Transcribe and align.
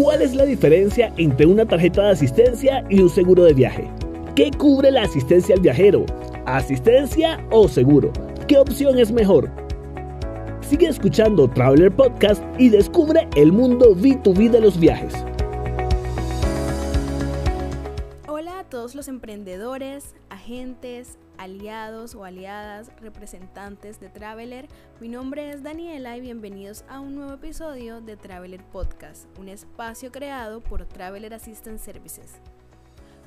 ¿Cuál 0.00 0.22
es 0.22 0.32
la 0.36 0.44
diferencia 0.44 1.12
entre 1.16 1.44
una 1.44 1.66
tarjeta 1.66 2.04
de 2.04 2.10
asistencia 2.10 2.84
y 2.88 3.00
un 3.00 3.10
seguro 3.10 3.42
de 3.42 3.52
viaje? 3.52 3.90
¿Qué 4.36 4.52
cubre 4.56 4.92
la 4.92 5.02
asistencia 5.02 5.56
al 5.56 5.60
viajero? 5.60 6.06
¿Asistencia 6.46 7.44
o 7.50 7.66
seguro? 7.66 8.12
¿Qué 8.46 8.58
opción 8.58 8.96
es 8.96 9.10
mejor? 9.10 9.50
Sigue 10.60 10.86
escuchando 10.86 11.50
Traveler 11.50 11.90
Podcast 11.90 12.44
y 12.60 12.68
descubre 12.68 13.26
el 13.34 13.50
mundo 13.50 13.96
B2B 13.96 14.50
de 14.50 14.60
los 14.60 14.78
viajes. 14.78 15.12
Hola 18.28 18.60
a 18.60 18.64
todos 18.70 18.94
los 18.94 19.08
emprendedores, 19.08 20.14
agentes, 20.30 21.18
aliados 21.38 22.14
o 22.14 22.24
aliadas, 22.24 22.90
representantes 23.00 24.00
de 24.00 24.08
Traveler. 24.08 24.68
Mi 25.00 25.08
nombre 25.08 25.50
es 25.50 25.62
Daniela 25.62 26.16
y 26.16 26.20
bienvenidos 26.20 26.84
a 26.88 27.00
un 27.00 27.14
nuevo 27.14 27.32
episodio 27.32 28.00
de 28.00 28.16
Traveler 28.16 28.62
Podcast, 28.64 29.26
un 29.38 29.48
espacio 29.48 30.12
creado 30.12 30.60
por 30.60 30.84
Traveler 30.84 31.32
Assistance 31.32 31.84
Services. 31.84 32.40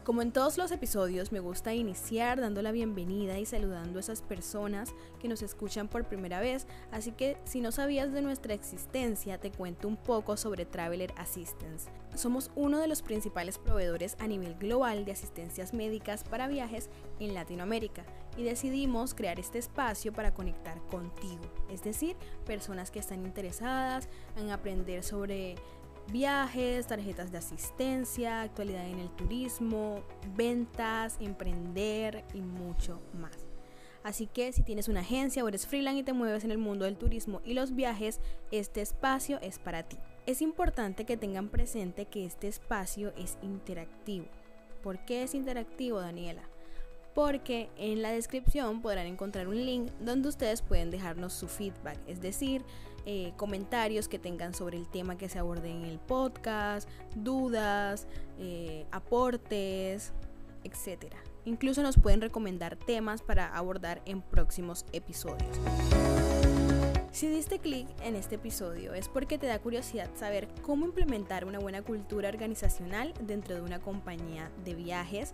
Como 0.03 0.23
en 0.23 0.31
todos 0.31 0.57
los 0.57 0.71
episodios, 0.71 1.31
me 1.31 1.39
gusta 1.39 1.75
iniciar 1.75 2.41
dando 2.41 2.63
la 2.63 2.71
bienvenida 2.71 3.37
y 3.37 3.45
saludando 3.45 3.99
a 3.99 4.01
esas 4.01 4.23
personas 4.23 4.95
que 5.19 5.27
nos 5.27 5.43
escuchan 5.43 5.87
por 5.87 6.05
primera 6.05 6.39
vez, 6.39 6.65
así 6.91 7.11
que 7.11 7.37
si 7.43 7.61
no 7.61 7.71
sabías 7.71 8.11
de 8.11 8.23
nuestra 8.23 8.55
existencia, 8.55 9.37
te 9.37 9.51
cuento 9.51 9.87
un 9.87 9.97
poco 9.97 10.37
sobre 10.37 10.65
Traveler 10.65 11.13
Assistance. 11.17 11.91
Somos 12.15 12.49
uno 12.55 12.79
de 12.79 12.87
los 12.87 13.03
principales 13.03 13.59
proveedores 13.59 14.17
a 14.19 14.25
nivel 14.25 14.55
global 14.55 15.05
de 15.05 15.11
asistencias 15.11 15.71
médicas 15.71 16.23
para 16.23 16.47
viajes 16.47 16.89
en 17.20 17.35
Latinoamérica 17.35 18.03
y 18.37 18.43
decidimos 18.43 19.13
crear 19.13 19.39
este 19.39 19.59
espacio 19.59 20.13
para 20.13 20.33
conectar 20.33 20.81
contigo, 20.87 21.43
es 21.70 21.83
decir, 21.83 22.15
personas 22.47 22.89
que 22.89 22.97
están 22.97 23.23
interesadas 23.23 24.09
en 24.35 24.49
aprender 24.49 25.03
sobre 25.03 25.57
viajes, 26.11 26.88
tarjetas 26.88 27.31
de 27.31 27.38
asistencia, 27.38 28.41
actualidad 28.41 28.88
en 28.88 28.99
el 28.99 29.09
turismo, 29.15 30.03
ventas, 30.35 31.17
emprender 31.20 32.23
y 32.34 32.41
mucho 32.41 33.01
más. 33.13 33.37
Así 34.04 34.26
que 34.27 34.51
si 34.51 34.63
tienes 34.63 34.87
una 34.87 35.01
agencia 35.01 35.43
o 35.43 35.48
eres 35.48 35.67
freelance 35.67 35.99
y 35.99 36.04
te 36.04 36.13
mueves 36.13 36.43
en 36.43 36.51
el 36.51 36.57
mundo 36.57 36.85
del 36.85 36.98
turismo 36.98 37.41
y 37.45 37.54
los 37.54 37.76
viajes, 37.76 38.20
este 38.51 38.82
espacio 38.82 39.39
es 39.41 39.59
para 39.59 39.84
ti. 39.84 39.98
Es 40.26 40.41
importante 40.41 41.05
que 41.05 41.17
tengan 41.17 41.49
presente 41.49 42.05
que 42.05 42.26
este 42.26 42.48
espacio 42.48 43.13
es 43.15 43.37
interactivo. 43.41 44.26
¿Por 44.82 45.05
qué 45.05 45.23
es 45.23 45.35
interactivo, 45.35 45.99
Daniela? 45.99 46.43
porque 47.13 47.70
en 47.77 48.01
la 48.01 48.12
descripción 48.12 48.82
podrán 48.82 49.05
encontrar 49.05 49.48
un 49.48 49.65
link 49.65 49.91
donde 49.99 50.29
ustedes 50.29 50.62
pueden 50.62 50.91
dejarnos 50.91 51.34
su 51.34 51.48
feedback, 51.48 51.98
es 52.07 52.21
decir, 52.21 52.63
eh, 53.05 53.34
comentarios 53.38 54.07
que 54.07 54.20
tengan 54.20 54.54
sobre 54.54 54.77
el 54.77 54.88
tema 54.88 55.18
que 55.18 55.30
se 55.30 55.40
aborde 55.40 55.70
en 55.70 55.85
el 55.85 55.99
podcast, 55.99 56.90
dudas, 57.16 58.07
eh, 58.40 58.85
aportes, 58.91 60.13
etc. 60.63 61.13
Incluso 61.46 61.82
nos 61.82 61.98
pueden 61.98 62.22
recomendar 62.22 62.76
temas 62.76 63.22
para 63.22 63.48
abordar 63.48 64.02
en 64.06 64.22
próximos 64.22 64.85
episodios. 64.91 65.59
Si 67.12 67.28
diste 67.28 67.59
clic 67.59 67.88
en 68.03 68.16
este 68.16 68.35
episodio 68.35 68.94
es 68.94 69.09
porque 69.09 69.38
te 69.38 69.46
da 69.46 69.59
curiosidad 69.59 70.09
saber 70.16 70.47
cómo 70.62 70.85
implementar 70.85 71.44
una 71.44 71.59
buena 71.59 71.81
cultura 71.81 72.29
organizacional 72.29 73.13
dentro 73.22 73.53
de 73.56 73.62
una 73.62 73.79
compañía 73.79 74.50
de 74.63 74.75
viajes 74.75 75.34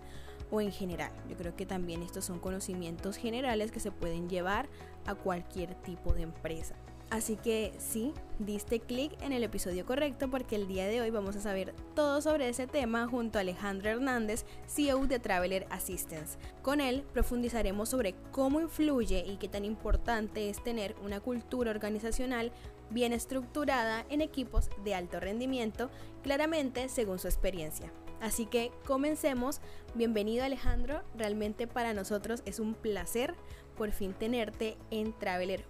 o 0.49 0.59
en 0.59 0.71
general. 0.71 1.11
Yo 1.29 1.37
creo 1.37 1.55
que 1.55 1.67
también 1.67 2.01
estos 2.01 2.25
son 2.25 2.39
conocimientos 2.39 3.17
generales 3.17 3.71
que 3.71 3.79
se 3.79 3.91
pueden 3.91 4.27
llevar 4.27 4.67
a 5.05 5.13
cualquier 5.13 5.75
tipo 5.75 6.13
de 6.13 6.23
empresa. 6.23 6.75
Así 7.09 7.37
que 7.37 7.71
sí, 7.77 8.13
diste 8.37 8.81
clic 8.81 9.13
en 9.21 9.31
el 9.31 9.41
episodio 9.45 9.85
correcto 9.85 10.29
porque 10.29 10.57
el 10.57 10.67
día 10.67 10.87
de 10.87 10.99
hoy 10.99 11.09
vamos 11.09 11.37
a 11.37 11.41
saber 11.41 11.73
todo 11.95 12.21
sobre 12.21 12.49
ese 12.49 12.67
tema 12.67 13.07
junto 13.07 13.37
a 13.37 13.41
Alejandro 13.41 13.89
Hernández, 13.89 14.43
CEO 14.67 15.07
de 15.07 15.17
Traveler 15.17 15.67
Assistance. 15.69 16.37
Con 16.61 16.81
él 16.81 17.05
profundizaremos 17.13 17.87
sobre 17.87 18.13
cómo 18.31 18.59
influye 18.59 19.23
y 19.25 19.37
qué 19.37 19.47
tan 19.47 19.63
importante 19.63 20.49
es 20.49 20.61
tener 20.61 20.95
una 21.01 21.21
cultura 21.21 21.71
organizacional 21.71 22.51
bien 22.89 23.13
estructurada 23.13 24.05
en 24.09 24.19
equipos 24.19 24.69
de 24.83 24.93
alto 24.93 25.21
rendimiento, 25.21 25.89
claramente 26.23 26.89
según 26.89 27.19
su 27.19 27.27
experiencia. 27.27 27.89
Así 28.19 28.47
que 28.47 28.71
comencemos. 28.85 29.61
Bienvenido 29.95 30.43
Alejandro, 30.43 31.03
realmente 31.15 31.67
para 31.67 31.93
nosotros 31.93 32.41
es 32.45 32.59
un 32.59 32.73
placer 32.73 33.33
por 33.77 33.91
fin 33.91 34.13
tenerte 34.13 34.75
en 34.91 35.13
Traveler 35.13 35.63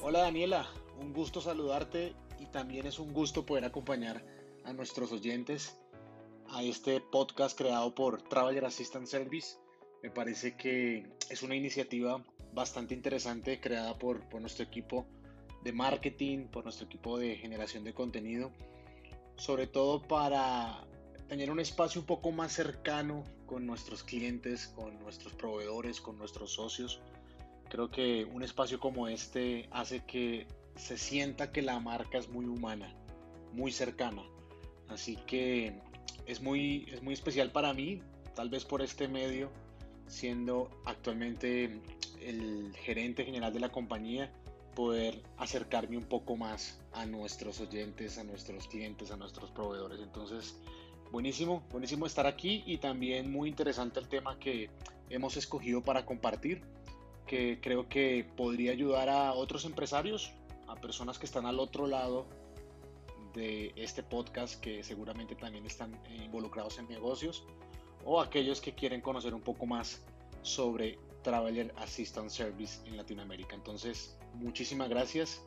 Hola 0.00 0.20
Daniela, 0.20 0.64
un 1.00 1.12
gusto 1.12 1.40
saludarte 1.40 2.14
y 2.38 2.46
también 2.46 2.86
es 2.86 3.00
un 3.00 3.12
gusto 3.12 3.44
poder 3.44 3.64
acompañar 3.64 4.24
a 4.64 4.72
nuestros 4.72 5.10
oyentes 5.10 5.76
a 6.46 6.62
este 6.62 7.00
podcast 7.00 7.58
creado 7.58 7.92
por 7.92 8.22
Traveler 8.22 8.64
Assistant 8.64 9.08
Service. 9.08 9.58
Me 10.04 10.10
parece 10.10 10.56
que 10.56 11.04
es 11.28 11.42
una 11.42 11.56
iniciativa 11.56 12.24
bastante 12.52 12.94
interesante 12.94 13.60
creada 13.60 13.98
por, 13.98 14.20
por 14.28 14.40
nuestro 14.40 14.64
equipo 14.64 15.04
de 15.64 15.72
marketing, 15.72 16.46
por 16.46 16.62
nuestro 16.62 16.86
equipo 16.86 17.18
de 17.18 17.34
generación 17.34 17.82
de 17.82 17.92
contenido, 17.92 18.52
sobre 19.36 19.66
todo 19.66 20.00
para 20.00 20.86
tener 21.28 21.50
un 21.50 21.58
espacio 21.58 22.00
un 22.00 22.06
poco 22.06 22.30
más 22.30 22.52
cercano 22.52 23.24
con 23.46 23.66
nuestros 23.66 24.04
clientes, 24.04 24.68
con 24.68 24.96
nuestros 25.00 25.32
proveedores, 25.34 26.00
con 26.00 26.18
nuestros 26.18 26.52
socios 26.52 27.00
Creo 27.70 27.88
que 27.88 28.24
un 28.24 28.42
espacio 28.42 28.80
como 28.80 29.06
este 29.06 29.68
hace 29.70 30.04
que 30.04 30.46
se 30.74 30.98
sienta 30.98 31.52
que 31.52 31.62
la 31.62 31.78
marca 31.78 32.18
es 32.18 32.28
muy 32.28 32.44
humana, 32.46 32.92
muy 33.52 33.70
cercana. 33.70 34.22
Así 34.88 35.16
que 35.26 35.80
es 36.26 36.42
muy, 36.42 36.86
es 36.90 37.00
muy 37.00 37.14
especial 37.14 37.52
para 37.52 37.72
mí, 37.72 38.02
tal 38.34 38.50
vez 38.50 38.64
por 38.64 38.82
este 38.82 39.06
medio, 39.06 39.50
siendo 40.08 40.68
actualmente 40.84 41.80
el 42.20 42.74
gerente 42.82 43.24
general 43.24 43.52
de 43.52 43.60
la 43.60 43.70
compañía, 43.70 44.32
poder 44.74 45.22
acercarme 45.36 45.96
un 45.96 46.04
poco 46.04 46.36
más 46.36 46.80
a 46.92 47.06
nuestros 47.06 47.60
oyentes, 47.60 48.18
a 48.18 48.24
nuestros 48.24 48.66
clientes, 48.66 49.12
a 49.12 49.16
nuestros 49.16 49.52
proveedores. 49.52 50.00
Entonces, 50.00 50.56
buenísimo, 51.12 51.62
buenísimo 51.70 52.06
estar 52.06 52.26
aquí 52.26 52.64
y 52.66 52.78
también 52.78 53.30
muy 53.30 53.48
interesante 53.48 54.00
el 54.00 54.08
tema 54.08 54.40
que 54.40 54.70
hemos 55.08 55.36
escogido 55.36 55.82
para 55.82 56.04
compartir 56.04 56.62
que 57.30 57.60
creo 57.60 57.88
que 57.88 58.26
podría 58.36 58.72
ayudar 58.72 59.08
a 59.08 59.34
otros 59.34 59.64
empresarios, 59.64 60.32
a 60.66 60.74
personas 60.74 61.16
que 61.16 61.26
están 61.26 61.46
al 61.46 61.60
otro 61.60 61.86
lado 61.86 62.26
de 63.34 63.72
este 63.76 64.02
podcast, 64.02 64.60
que 64.60 64.82
seguramente 64.82 65.36
también 65.36 65.64
están 65.64 65.96
involucrados 66.24 66.80
en 66.80 66.88
negocios, 66.88 67.44
o 68.04 68.20
aquellos 68.20 68.60
que 68.60 68.74
quieren 68.74 69.00
conocer 69.00 69.32
un 69.32 69.42
poco 69.42 69.64
más 69.64 70.02
sobre 70.42 70.98
Traveler 71.22 71.72
Assistance 71.76 72.36
Service 72.36 72.84
en 72.88 72.96
Latinoamérica. 72.96 73.54
Entonces, 73.54 74.18
muchísimas 74.34 74.88
gracias 74.88 75.40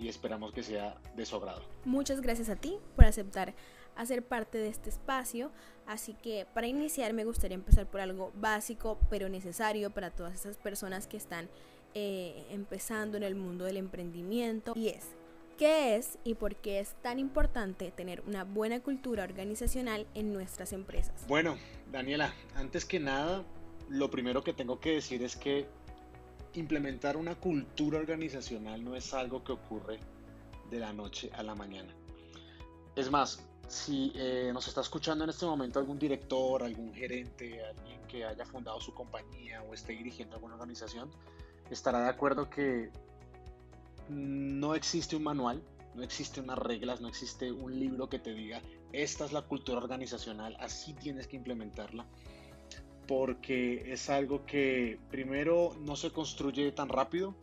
y 0.00 0.08
esperamos 0.08 0.52
que 0.52 0.64
sea 0.64 1.00
de 1.14 1.24
su 1.24 1.36
agrado. 1.36 1.62
Muchas 1.84 2.20
gracias 2.22 2.48
a 2.48 2.56
ti 2.56 2.76
por 2.96 3.04
aceptar 3.04 3.54
hacer 4.00 4.22
parte 4.22 4.58
de 4.58 4.68
este 4.68 4.90
espacio. 4.90 5.50
Así 5.86 6.14
que 6.14 6.46
para 6.54 6.66
iniciar 6.66 7.12
me 7.12 7.24
gustaría 7.24 7.54
empezar 7.54 7.86
por 7.86 8.00
algo 8.00 8.32
básico 8.34 8.98
pero 9.10 9.28
necesario 9.28 9.90
para 9.90 10.10
todas 10.10 10.34
esas 10.34 10.56
personas 10.56 11.06
que 11.06 11.16
están 11.16 11.48
eh, 11.94 12.46
empezando 12.50 13.16
en 13.16 13.24
el 13.24 13.34
mundo 13.34 13.64
del 13.64 13.76
emprendimiento 13.76 14.72
y 14.76 14.88
es 14.88 15.08
¿Qué 15.60 15.96
es 15.96 16.18
y 16.24 16.36
por 16.36 16.56
qué 16.56 16.80
es 16.80 16.94
tan 17.02 17.18
importante 17.18 17.90
tener 17.90 18.22
una 18.26 18.44
buena 18.44 18.80
cultura 18.80 19.24
organizacional 19.24 20.06
en 20.14 20.32
nuestras 20.32 20.72
empresas? 20.72 21.26
Bueno, 21.28 21.58
Daniela, 21.92 22.32
antes 22.54 22.86
que 22.86 22.98
nada, 22.98 23.44
lo 23.90 24.10
primero 24.10 24.42
que 24.42 24.54
tengo 24.54 24.80
que 24.80 24.92
decir 24.92 25.22
es 25.22 25.36
que 25.36 25.66
implementar 26.54 27.18
una 27.18 27.34
cultura 27.34 27.98
organizacional 27.98 28.82
no 28.82 28.96
es 28.96 29.12
algo 29.12 29.44
que 29.44 29.52
ocurre 29.52 30.00
de 30.70 30.78
la 30.78 30.94
noche 30.94 31.28
a 31.34 31.42
la 31.42 31.54
mañana. 31.54 31.92
Es 32.96 33.10
más, 33.10 33.46
si 33.70 34.10
eh, 34.16 34.50
nos 34.52 34.66
está 34.66 34.80
escuchando 34.80 35.22
en 35.22 35.30
este 35.30 35.46
momento 35.46 35.78
algún 35.78 35.96
director, 35.96 36.64
algún 36.64 36.92
gerente, 36.92 37.64
alguien 37.64 38.00
que 38.08 38.24
haya 38.24 38.44
fundado 38.44 38.80
su 38.80 38.92
compañía 38.92 39.62
o 39.62 39.72
esté 39.72 39.92
dirigiendo 39.92 40.34
alguna 40.34 40.54
organización, 40.54 41.08
estará 41.70 42.02
de 42.02 42.08
acuerdo 42.08 42.50
que 42.50 42.90
no 44.08 44.74
existe 44.74 45.14
un 45.14 45.22
manual, 45.22 45.62
no 45.94 46.02
existe 46.02 46.40
unas 46.40 46.58
reglas, 46.58 47.00
no 47.00 47.06
existe 47.06 47.52
un 47.52 47.78
libro 47.78 48.08
que 48.08 48.18
te 48.18 48.34
diga, 48.34 48.60
esta 48.92 49.24
es 49.24 49.32
la 49.32 49.42
cultura 49.42 49.78
organizacional, 49.78 50.56
así 50.58 50.92
tienes 50.94 51.28
que 51.28 51.36
implementarla, 51.36 52.06
porque 53.06 53.92
es 53.92 54.10
algo 54.10 54.44
que 54.46 54.98
primero 55.12 55.76
no 55.78 55.94
se 55.94 56.10
construye 56.10 56.72
tan 56.72 56.88
rápido, 56.88 57.36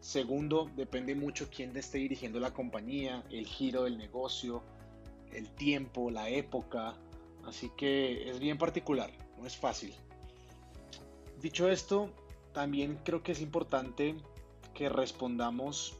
segundo 0.00 0.70
depende 0.76 1.14
mucho 1.14 1.48
quién 1.48 1.74
esté 1.74 1.96
dirigiendo 1.96 2.38
la 2.38 2.52
compañía, 2.52 3.24
el 3.30 3.46
giro 3.46 3.84
del 3.84 3.96
negocio, 3.96 4.62
el 5.34 5.50
tiempo, 5.50 6.10
la 6.10 6.28
época, 6.28 6.94
así 7.44 7.70
que 7.76 8.30
es 8.30 8.38
bien 8.38 8.58
particular, 8.58 9.10
no 9.38 9.46
es 9.46 9.56
fácil. 9.56 9.94
Dicho 11.40 11.68
esto, 11.68 12.10
también 12.52 12.98
creo 13.04 13.22
que 13.22 13.32
es 13.32 13.40
importante 13.40 14.16
que 14.72 14.88
respondamos 14.88 15.96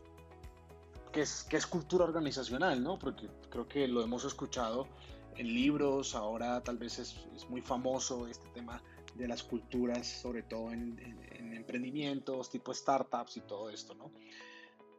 qué 1.13 1.23
es, 1.23 1.67
cultura 1.67 2.05
organizacional, 2.05 2.83
¿no? 2.83 2.99
Porque 2.99 3.29
creo 3.51 3.69
que 3.69 3.87
lo 3.87 4.03
hemos 4.03 4.25
escuchado 4.25 4.89
en 5.37 5.47
libros, 5.47 6.15
ahora 6.15 6.63
tal 6.63 6.79
vez 6.79 6.99
es, 6.99 7.27
muy 7.49 7.61
famoso 7.61 8.27
este 8.27 8.49
tema 8.49 8.83
de 9.15 9.29
las 9.29 9.43
culturas, 9.43 10.07
sobre 10.07 10.43
todo 10.43 10.73
en, 10.73 10.99
en, 11.31 11.55
emprendimientos 11.55 12.51
tipo 12.51 12.75
startups 12.75 13.37
y 13.37 13.41
todo 13.43 13.71
esto, 13.71 13.95
¿no? 13.95 14.11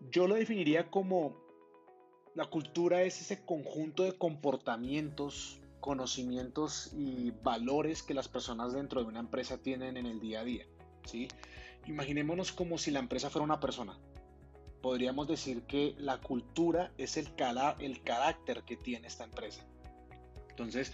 Yo 0.10 0.28
lo 0.28 0.36
definiría 0.36 0.90
como 0.90 1.45
la 2.36 2.46
cultura 2.46 3.04
es 3.04 3.22
ese 3.22 3.44
conjunto 3.46 4.04
de 4.04 4.18
comportamientos, 4.18 5.62
conocimientos 5.80 6.92
y 6.94 7.32
valores 7.32 8.04
que 8.04 8.14
las 8.14 8.28
personas 8.28 8.74
dentro 8.74 9.02
de 9.02 9.08
una 9.08 9.22
empresa 9.22 9.58
tienen 9.58 9.96
en 9.96 10.06
el 10.06 10.20
día 10.20 10.42
a 10.42 10.44
día, 10.44 10.66
¿sí? 11.06 11.30
Imaginémonos 11.88 12.52
como 12.52 12.78
si 12.78 12.92
la 12.92 13.00
empresa 13.00 13.30
fuera 13.30 13.46
una 13.46 13.62
persona. 13.62 13.98
Podríamos 14.82 15.28
decir 15.28 15.64
que 15.64 15.96
la 15.98 16.20
cultura 16.20 16.92
es 16.98 17.16
el, 17.16 17.32
el 17.80 18.04
carácter 18.04 18.64
que 18.64 18.76
tiene 18.76 19.08
esta 19.08 19.24
empresa. 19.24 19.64
Entonces, 20.50 20.92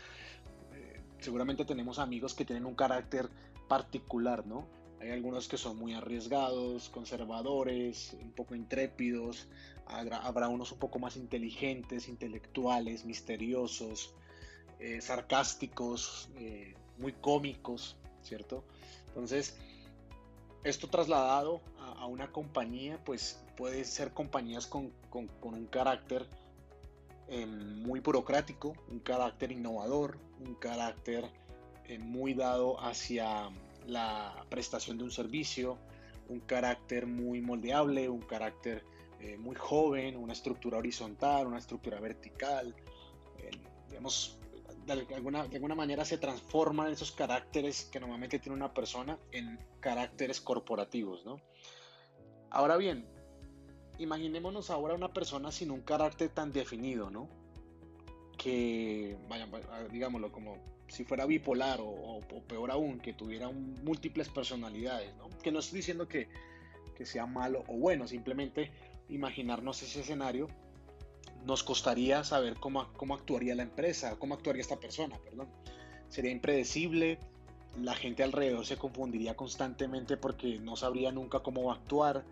eh, 0.73 1.01
seguramente 1.19 1.65
tenemos 1.65 1.97
amigos 1.97 2.35
que 2.35 2.45
tienen 2.45 2.65
un 2.65 2.75
carácter 2.75 3.29
particular, 3.67 4.45
¿no? 4.45 4.67
Hay 5.01 5.09
algunos 5.09 5.47
que 5.47 5.57
son 5.57 5.77
muy 5.77 5.93
arriesgados, 5.93 6.89
conservadores, 6.89 8.15
un 8.21 8.31
poco 8.33 8.53
intrépidos. 8.53 9.47
Habrá, 9.91 10.47
unos 10.47 10.71
un 10.71 10.79
poco 10.79 10.99
más 10.99 11.17
inteligentes, 11.17 12.07
intelectuales, 12.07 13.05
misteriosos, 13.05 14.15
eh, 14.79 15.01
sarcásticos, 15.01 16.29
eh, 16.38 16.73
muy 16.97 17.11
cómicos, 17.13 17.97
¿cierto? 18.23 18.63
Entonces, 19.07 19.57
esto 20.63 20.88
trasladado 20.88 21.61
a, 21.79 22.05
una 22.05 22.31
compañía, 22.31 23.03
pues 23.03 23.43
puede 23.57 23.83
ser 23.83 24.13
compañías 24.13 24.65
con, 24.65 24.91
un 25.11 25.67
carácter 25.67 26.27
em, 27.27 27.81
muy 27.81 27.99
burocrático, 27.99 28.73
un 28.89 28.99
carácter 28.99 29.51
innovador, 29.51 30.17
un 30.39 30.55
carácter 30.55 31.25
eh, 31.85 31.99
muy 31.99 32.33
dado 32.33 32.79
hacia 32.79 33.49
la 33.88 34.45
prestación 34.49 34.97
de 34.97 35.03
un 35.03 35.11
servicio, 35.11 35.77
un 36.29 36.39
carácter 36.39 37.07
muy 37.07 37.41
moldeable, 37.41 38.07
un 38.07 38.21
carácter 38.21 38.83
eh, 39.21 39.38
muy 39.38 39.56
joven, 39.56 40.18
una 40.18 40.33
estructura 40.33 40.77
horizontal, 40.77 41.45
una 41.45 41.59
estructura 41.59 42.00
vertical. 42.00 42.75
Eh, 43.38 43.51
digamos, 43.88 44.39
de 44.85 44.94
alguna, 45.15 45.47
de 45.47 45.56
alguna 45.57 45.75
manera 45.75 46.03
se 46.06 46.18
transforman 46.18 46.91
esos 46.91 47.12
caracteres 47.12 47.85
que 47.85 48.00
normalmente 48.00 48.39
tiene 48.39 48.56
una 48.56 48.73
persona 48.73 49.19
en 49.31 49.59
caracteres 49.79 50.41
corporativos, 50.41 51.23
¿no? 51.23 51.39
Ahora 52.50 52.77
bien, 52.77 53.06
imaginémonos 54.00 54.71
ahora 54.71 54.95
una 54.95 55.13
persona 55.13 55.51
sin 55.51 55.69
un 55.69 55.81
carácter 55.81 56.29
tan 56.29 56.51
definido, 56.51 57.12
¿no? 57.12 57.29
Que, 58.39 59.17
vaya, 59.29 59.47
digámoslo, 59.91 60.31
como 60.31 60.57
si 60.88 61.06
fuera 61.06 61.27
bipolar 61.27 61.79
o, 61.79 62.19
peor 62.47 62.71
aún, 62.71 63.00
que 63.00 63.13
tuviera 63.13 63.51
múltiples 63.51 64.29
personalidades, 64.29 65.15
¿no? 65.17 65.29
Que 65.44 65.51
no 65.51 65.59
estoy 65.59 65.77
diciendo 65.77 66.07
que, 66.07 66.27
que 66.95 67.06
sea 67.06 67.27
malo 67.27 67.63
o 67.67 67.77
bueno, 67.77 68.07
simplemente 68.07 68.71
imaginarnos 69.11 69.83
ese 69.83 70.01
escenario 70.01 70.47
nos 71.45 71.63
costaría 71.63 72.23
saber 72.23 72.55
cómo, 72.55 72.91
cómo 72.93 73.15
actuaría 73.15 73.55
la 73.55 73.63
empresa, 73.63 74.17
cómo 74.17 74.35
actuaría 74.35 74.61
esta 74.61 74.79
persona, 74.79 75.17
perdón. 75.19 75.47
Sería 76.09 76.31
impredecible, 76.31 77.19
la 77.79 77.95
gente 77.95 78.23
alrededor 78.23 78.65
se 78.65 78.77
confundiría 78.77 79.35
constantemente 79.35 80.17
porque 80.17 80.59
no 80.59 80.75
sabría 80.75 81.11
nunca 81.11 81.39
cómo 81.39 81.71
actuar. 81.71 82.25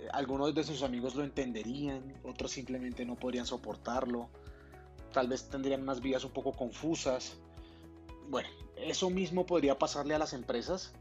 Eh, 0.00 0.08
algunos 0.12 0.54
de 0.54 0.64
sus 0.64 0.82
amigos 0.82 1.14
lo 1.14 1.24
entenderían, 1.24 2.14
otros 2.24 2.52
simplemente 2.52 3.04
no 3.04 3.16
podrían 3.16 3.46
soportarlo. 3.46 4.28
Tal 5.12 5.28
vez 5.28 5.48
tendrían 5.48 5.82
unas 5.82 6.00
vidas 6.00 6.24
un 6.24 6.30
poco 6.30 6.52
confusas. 6.52 7.36
Bueno, 8.28 8.48
eso 8.76 9.10
mismo 9.10 9.44
podría 9.46 9.78
pasarle 9.78 10.14
a 10.14 10.18
las 10.18 10.32
empresas, 10.32 10.94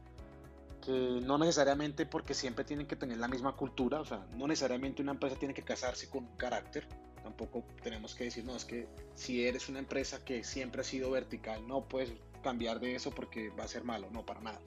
no 0.87 1.37
necesariamente 1.37 2.05
porque 2.05 2.33
siempre 2.33 2.65
tienen 2.65 2.87
que 2.87 2.95
tener 2.95 3.17
la 3.17 3.27
misma 3.27 3.55
cultura, 3.55 3.99
o 3.99 4.05
sea, 4.05 4.25
no 4.35 4.47
necesariamente 4.47 5.01
una 5.01 5.11
empresa 5.11 5.35
tiene 5.35 5.53
que 5.53 5.63
casarse 5.63 6.09
con 6.09 6.25
un 6.25 6.37
carácter, 6.37 6.87
Tampoco 7.23 7.63
tenemos 7.83 8.15
que 8.15 8.25
decir, 8.25 8.43
no, 8.43 8.55
es 8.55 8.65
que 8.65 8.87
si 9.13 9.45
eres 9.45 9.69
una 9.69 9.79
empresa 9.79 10.23
que 10.25 10.43
siempre 10.43 10.81
ha 10.81 10.83
sido 10.83 11.11
vertical, 11.11 11.67
no 11.67 11.87
puedes 11.87 12.11
cambiar 12.41 12.79
de 12.79 12.95
eso 12.95 13.11
porque 13.11 13.49
va 13.49 13.63
a 13.63 13.67
ser 13.67 13.83
malo, 13.83 14.09
no, 14.11 14.25
para 14.25 14.41
nada. 14.41 14.59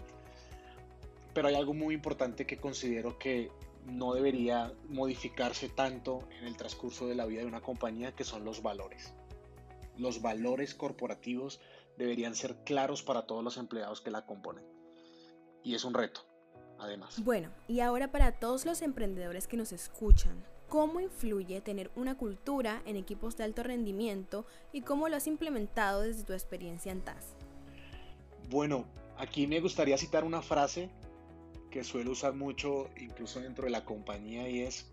Pero 1.32 1.48
hay 1.48 1.56
algo 1.56 1.74
muy 1.74 1.94
importante 1.94 2.46
que 2.46 2.58
considero 2.58 3.18
que 3.18 3.50
no 3.86 4.14
debería 4.14 4.72
modificarse 4.88 5.68
tanto 5.68 6.20
en 6.38 6.46
el 6.46 6.56
transcurso 6.56 7.08
de 7.08 7.16
la 7.16 7.26
vida 7.26 7.40
de 7.40 7.46
una 7.46 7.60
compañía, 7.60 8.12
que 8.12 8.24
son 8.24 8.44
los 8.44 8.62
valores. 8.62 9.12
Los 9.98 10.22
valores 10.22 10.74
corporativos 10.74 11.60
deberían 11.98 12.36
ser 12.36 12.56
claros 12.64 13.02
para 13.02 13.26
todos 13.26 13.42
los 13.42 13.56
empleados 13.56 14.00
que 14.00 14.10
la 14.10 14.24
componen. 14.24 14.73
Y 15.64 15.74
es 15.74 15.84
un 15.84 15.94
reto, 15.94 16.20
además. 16.78 17.24
Bueno, 17.24 17.50
y 17.66 17.80
ahora 17.80 18.12
para 18.12 18.38
todos 18.38 18.64
los 18.64 18.82
emprendedores 18.82 19.48
que 19.48 19.56
nos 19.56 19.72
escuchan, 19.72 20.44
¿Cómo 20.68 20.98
influye 20.98 21.60
tener 21.60 21.90
una 21.94 22.16
cultura 22.16 22.82
en 22.84 22.96
equipos 22.96 23.36
de 23.36 23.44
alto 23.44 23.62
rendimiento 23.62 24.44
y 24.72 24.80
cómo 24.80 25.08
lo 25.08 25.16
has 25.16 25.28
implementado 25.28 26.02
desde 26.02 26.24
tu 26.24 26.32
experiencia 26.32 26.90
en 26.90 27.00
TAS? 27.00 27.36
Bueno, 28.50 28.84
aquí 29.16 29.46
me 29.46 29.60
gustaría 29.60 29.96
citar 29.96 30.24
una 30.24 30.42
frase 30.42 30.90
que 31.70 31.84
suelo 31.84 32.10
usar 32.10 32.34
mucho 32.34 32.88
incluso 32.96 33.40
dentro 33.40 33.66
de 33.66 33.70
la 33.70 33.84
compañía 33.84 34.48
y 34.48 34.62
es, 34.62 34.90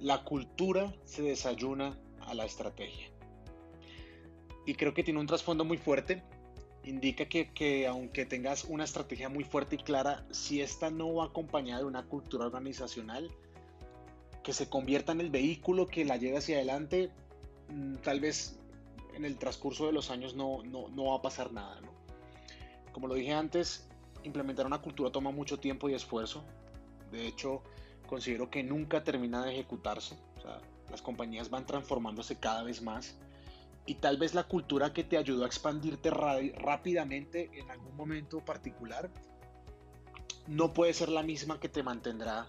la 0.00 0.24
cultura 0.24 0.92
se 1.04 1.22
desayuna 1.22 1.96
a 2.22 2.34
la 2.34 2.44
estrategia. 2.44 3.10
Y 4.66 4.74
creo 4.74 4.92
que 4.92 5.04
tiene 5.04 5.20
un 5.20 5.26
trasfondo 5.26 5.64
muy 5.64 5.78
fuerte. 5.78 6.22
Indica 6.84 7.26
que, 7.26 7.52
que, 7.52 7.86
aunque 7.86 8.24
tengas 8.24 8.64
una 8.64 8.84
estrategia 8.84 9.28
muy 9.28 9.44
fuerte 9.44 9.76
y 9.76 9.78
clara, 9.78 10.24
si 10.30 10.62
esta 10.62 10.90
no 10.90 11.14
va 11.14 11.26
acompañada 11.26 11.80
de 11.80 11.86
una 11.86 12.04
cultura 12.04 12.46
organizacional, 12.46 13.30
que 14.42 14.52
se 14.52 14.68
convierta 14.68 15.12
en 15.12 15.20
el 15.20 15.30
vehículo 15.30 15.86
que 15.86 16.04
la 16.04 16.16
lleve 16.16 16.38
hacia 16.38 16.56
adelante, 16.56 17.10
mm, 17.68 17.96
tal 17.96 18.20
vez 18.20 18.58
en 19.14 19.24
el 19.24 19.36
transcurso 19.36 19.86
de 19.86 19.92
los 19.92 20.10
años 20.10 20.34
no, 20.34 20.62
no, 20.62 21.04
va 21.04 21.16
a 21.16 21.22
pasar 21.22 21.52
nada. 21.52 21.80
¿no? 21.80 21.90
Como 22.92 23.06
lo 23.06 23.14
dije 23.14 23.32
antes, 23.32 23.86
implementar 24.22 24.66
una 24.66 24.80
cultura 24.80 25.10
toma 25.10 25.30
mucho 25.30 25.58
tiempo 25.58 25.88
y 25.88 25.94
esfuerzo. 25.94 26.42
De 27.12 27.26
hecho, 27.26 27.62
considero 28.06 28.50
que 28.50 28.62
nunca 28.62 29.04
termina 29.04 29.44
de 29.44 29.52
ejecutarse. 29.52 30.16
las 30.90 31.02
compañías 31.02 31.50
van 31.50 31.66
transformándose 31.66 32.36
cada 32.36 32.62
vez 32.62 32.82
más. 32.82 33.16
Y 33.86 33.94
tal 33.94 34.18
vez 34.18 34.34
la 34.34 34.44
cultura 34.44 34.92
que 34.92 35.04
te 35.04 35.16
ayudó 35.16 35.44
a 35.44 35.46
expandirte 35.46 36.10
rápidamente 36.10 37.50
en 37.54 37.70
algún 37.70 37.96
momento 37.96 38.40
particular 38.44 39.10
no 40.46 40.72
puede 40.72 40.92
ser 40.94 41.08
la 41.08 41.22
misma 41.22 41.60
que 41.60 41.68
te 41.68 41.82
mantendrá 41.82 42.46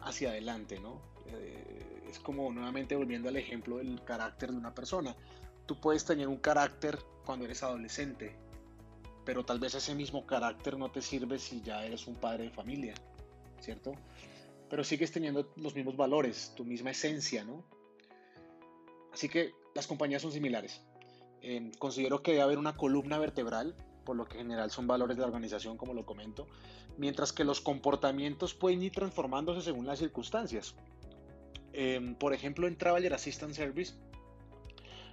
hacia 0.00 0.30
adelante, 0.30 0.80
¿no? 0.80 1.00
Eh, 1.26 2.04
es 2.08 2.18
como 2.20 2.52
nuevamente 2.52 2.96
volviendo 2.96 3.28
al 3.28 3.36
ejemplo 3.36 3.78
del 3.78 4.02
carácter 4.04 4.52
de 4.52 4.58
una 4.58 4.74
persona. 4.74 5.16
Tú 5.66 5.80
puedes 5.80 6.04
tener 6.04 6.28
un 6.28 6.38
carácter 6.38 6.98
cuando 7.24 7.44
eres 7.44 7.62
adolescente, 7.62 8.36
pero 9.24 9.44
tal 9.44 9.58
vez 9.58 9.74
ese 9.74 9.94
mismo 9.94 10.26
carácter 10.26 10.78
no 10.78 10.90
te 10.90 11.02
sirve 11.02 11.38
si 11.38 11.60
ya 11.62 11.84
eres 11.84 12.06
un 12.06 12.14
padre 12.14 12.44
de 12.44 12.50
familia, 12.50 12.94
¿cierto? 13.60 13.92
Pero 14.70 14.84
sigues 14.84 15.12
teniendo 15.12 15.52
los 15.56 15.74
mismos 15.74 15.96
valores, 15.96 16.52
tu 16.56 16.64
misma 16.64 16.90
esencia, 16.90 17.44
¿no? 17.44 17.64
Así 19.12 19.28
que 19.28 19.54
las 19.76 19.86
compañías 19.86 20.22
son 20.22 20.32
similares. 20.32 20.80
Eh, 21.42 21.70
considero 21.78 22.22
que 22.22 22.32
debe 22.32 22.42
haber 22.42 22.58
una 22.58 22.76
columna 22.76 23.18
vertebral, 23.18 23.74
por 24.04 24.16
lo 24.16 24.24
que 24.24 24.38
en 24.38 24.44
general 24.44 24.70
son 24.70 24.86
valores 24.86 25.16
de 25.16 25.20
la 25.20 25.26
organización, 25.26 25.76
como 25.76 25.92
lo 25.92 26.06
comento, 26.06 26.48
mientras 26.96 27.32
que 27.32 27.44
los 27.44 27.60
comportamientos 27.60 28.54
pueden 28.54 28.82
ir 28.82 28.92
transformándose 28.92 29.60
según 29.60 29.86
las 29.86 29.98
circunstancias. 29.98 30.74
Em, 31.74 32.14
por 32.14 32.32
ejemplo, 32.32 32.66
en 32.66 32.78
Traveler 32.78 33.12
Assistance 33.12 33.54
Service, 33.54 33.94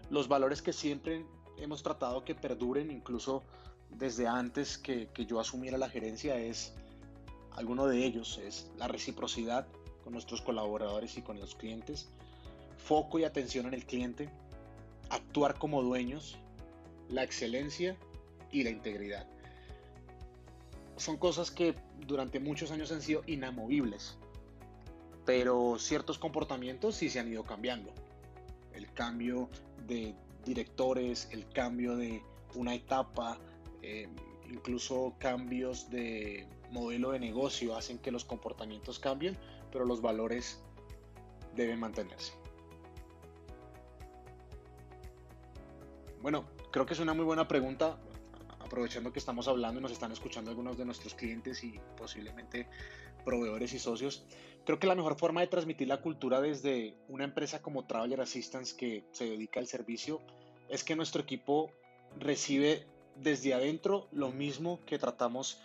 los 0.10 0.30
valores 0.30 0.62
que 0.62 0.72
siempre 0.72 1.26
hemos 1.58 1.84
tratado 1.84 2.24
que 2.24 2.34
perduren, 2.34 2.90
incluso 2.90 3.44
desde 3.90 4.28
antes 4.28 4.78
que, 4.78 5.10
que 5.14 5.26
yo 5.26 5.42
asumiera 5.42 5.78
la 5.78 5.90
gerencia, 5.90 6.38
es 6.38 6.74
alguno 7.52 7.86
de 7.86 8.06
ellos, 8.06 8.38
es 8.38 8.72
la 8.78 8.88
reciprocidad 8.88 9.68
con 10.06 10.14
nuestros 10.14 10.42
colaboradores 10.42 11.18
y 11.18 11.22
con 11.22 11.38
los 11.38 11.54
clientes, 11.54 12.08
foco 12.78 13.20
y 13.20 13.26
atención 13.26 13.66
en 13.66 13.74
el 13.74 13.86
cliente, 13.86 14.30
actuar 15.16 15.58
como 15.58 15.82
dueños, 15.82 16.38
la 17.10 17.24
excelencia 17.24 17.98
y 18.52 18.64
la 18.64 18.70
integridad. 18.70 19.28
Son 20.98 21.18
cosas 21.18 21.52
que 21.52 21.76
durante 22.06 22.40
muchos 22.40 22.72
años 22.72 22.92
han 22.92 23.02
sido 23.02 23.24
inamovibles 23.26 24.18
pero 25.26 25.78
ciertos 25.80 26.18
comportamientos 26.18 26.96
sí 26.96 27.10
se 27.10 27.20
han 27.20 27.28
ido 27.28 27.44
cambiando. 27.44 27.92
El 28.74 28.92
cambio 28.94 29.50
de 29.88 30.16
directores, 30.46 31.30
el 31.32 31.48
cambio 31.50 31.96
de 31.96 32.22
una 32.56 32.76
etapa, 32.76 33.38
eh, 33.82 34.08
incluso 34.50 35.14
cambios 35.20 35.90
de 35.90 36.48
modelo 36.72 37.12
de 37.12 37.20
negocio 37.20 37.76
hacen 37.76 38.00
que 38.00 38.12
los 38.12 38.26
comportamientos 38.26 39.00
cambien, 39.00 39.38
pero 39.72 39.86
los 39.86 40.02
valores 40.02 40.60
deben 41.56 41.80
mantenerse. 41.80 42.34
Bueno, 46.24 46.46
creo 46.72 46.86
que 46.86 46.94
es 46.94 47.02
una 47.02 47.14
muy 47.14 47.26
buena 47.26 47.50
pregunta, 47.50 47.98
aprovechando 48.62 49.12
que 49.12 49.20
estamos 49.20 49.50
hablando 49.50 49.82
y 49.82 49.84
nos 49.84 49.92
están 49.92 50.14
escuchando 50.14 50.52
algunos 50.52 50.78
de 50.78 50.86
nuestros 50.86 51.16
clientes 51.16 51.62
y 51.66 51.82
posiblemente 51.98 52.70
proveedores 53.26 53.74
y 53.74 53.80
socios. 53.80 54.24
Creo 54.66 54.80
que 54.80 54.88
la 54.88 54.96
mejor 54.96 55.18
forma 55.20 55.42
de 55.42 55.48
transmitir 55.48 55.90
la 55.90 56.00
cultura 56.00 56.40
desde 56.40 56.96
una 57.10 57.26
empresa 57.26 57.62
como 57.62 57.88
Traveler 57.88 58.22
Assistance 58.22 58.74
que 58.78 59.04
se 59.12 59.26
dedica 59.26 59.60
al 59.60 59.68
servicio 59.68 60.22
es 60.70 60.86
que 60.86 60.96
nuestro 60.96 61.24
equipo 61.24 61.74
recibe 62.18 62.88
desde 63.18 63.54
adentro 63.54 64.08
lo 64.14 64.32
mismo 64.32 64.80
que 64.86 64.98
tratamos 64.98 65.60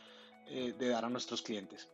eh, 0.48 0.74
de 0.76 0.88
dar 0.88 1.04
a 1.04 1.08
nuestros 1.08 1.40
clientes. 1.40 1.88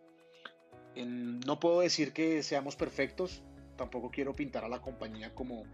no 0.96 1.60
puedo 1.60 1.80
decir 1.80 2.14
que 2.14 2.42
seamos 2.42 2.76
perfectos, 2.76 3.42
tampoco 3.76 4.10
quiero 4.10 4.32
pintar 4.32 4.64
a 4.64 4.70
la 4.70 4.80
compañía 4.80 5.34
como, 5.34 5.64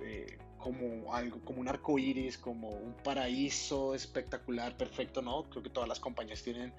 eh, 0.00 0.38
como, 0.58 1.14
algo, 1.14 1.40
como 1.44 1.60
un 1.60 1.68
arco 1.68 1.98
iris, 1.98 2.38
como 2.38 2.70
un 2.70 2.94
paraíso 3.04 3.94
espectacular, 3.94 4.76
perfecto, 4.76 5.22
no. 5.22 5.44
Creo 5.50 5.62
que 5.62 5.70
todas 5.70 5.88
las 5.88 6.00
compañías 6.00 6.42
tienen 6.42 6.72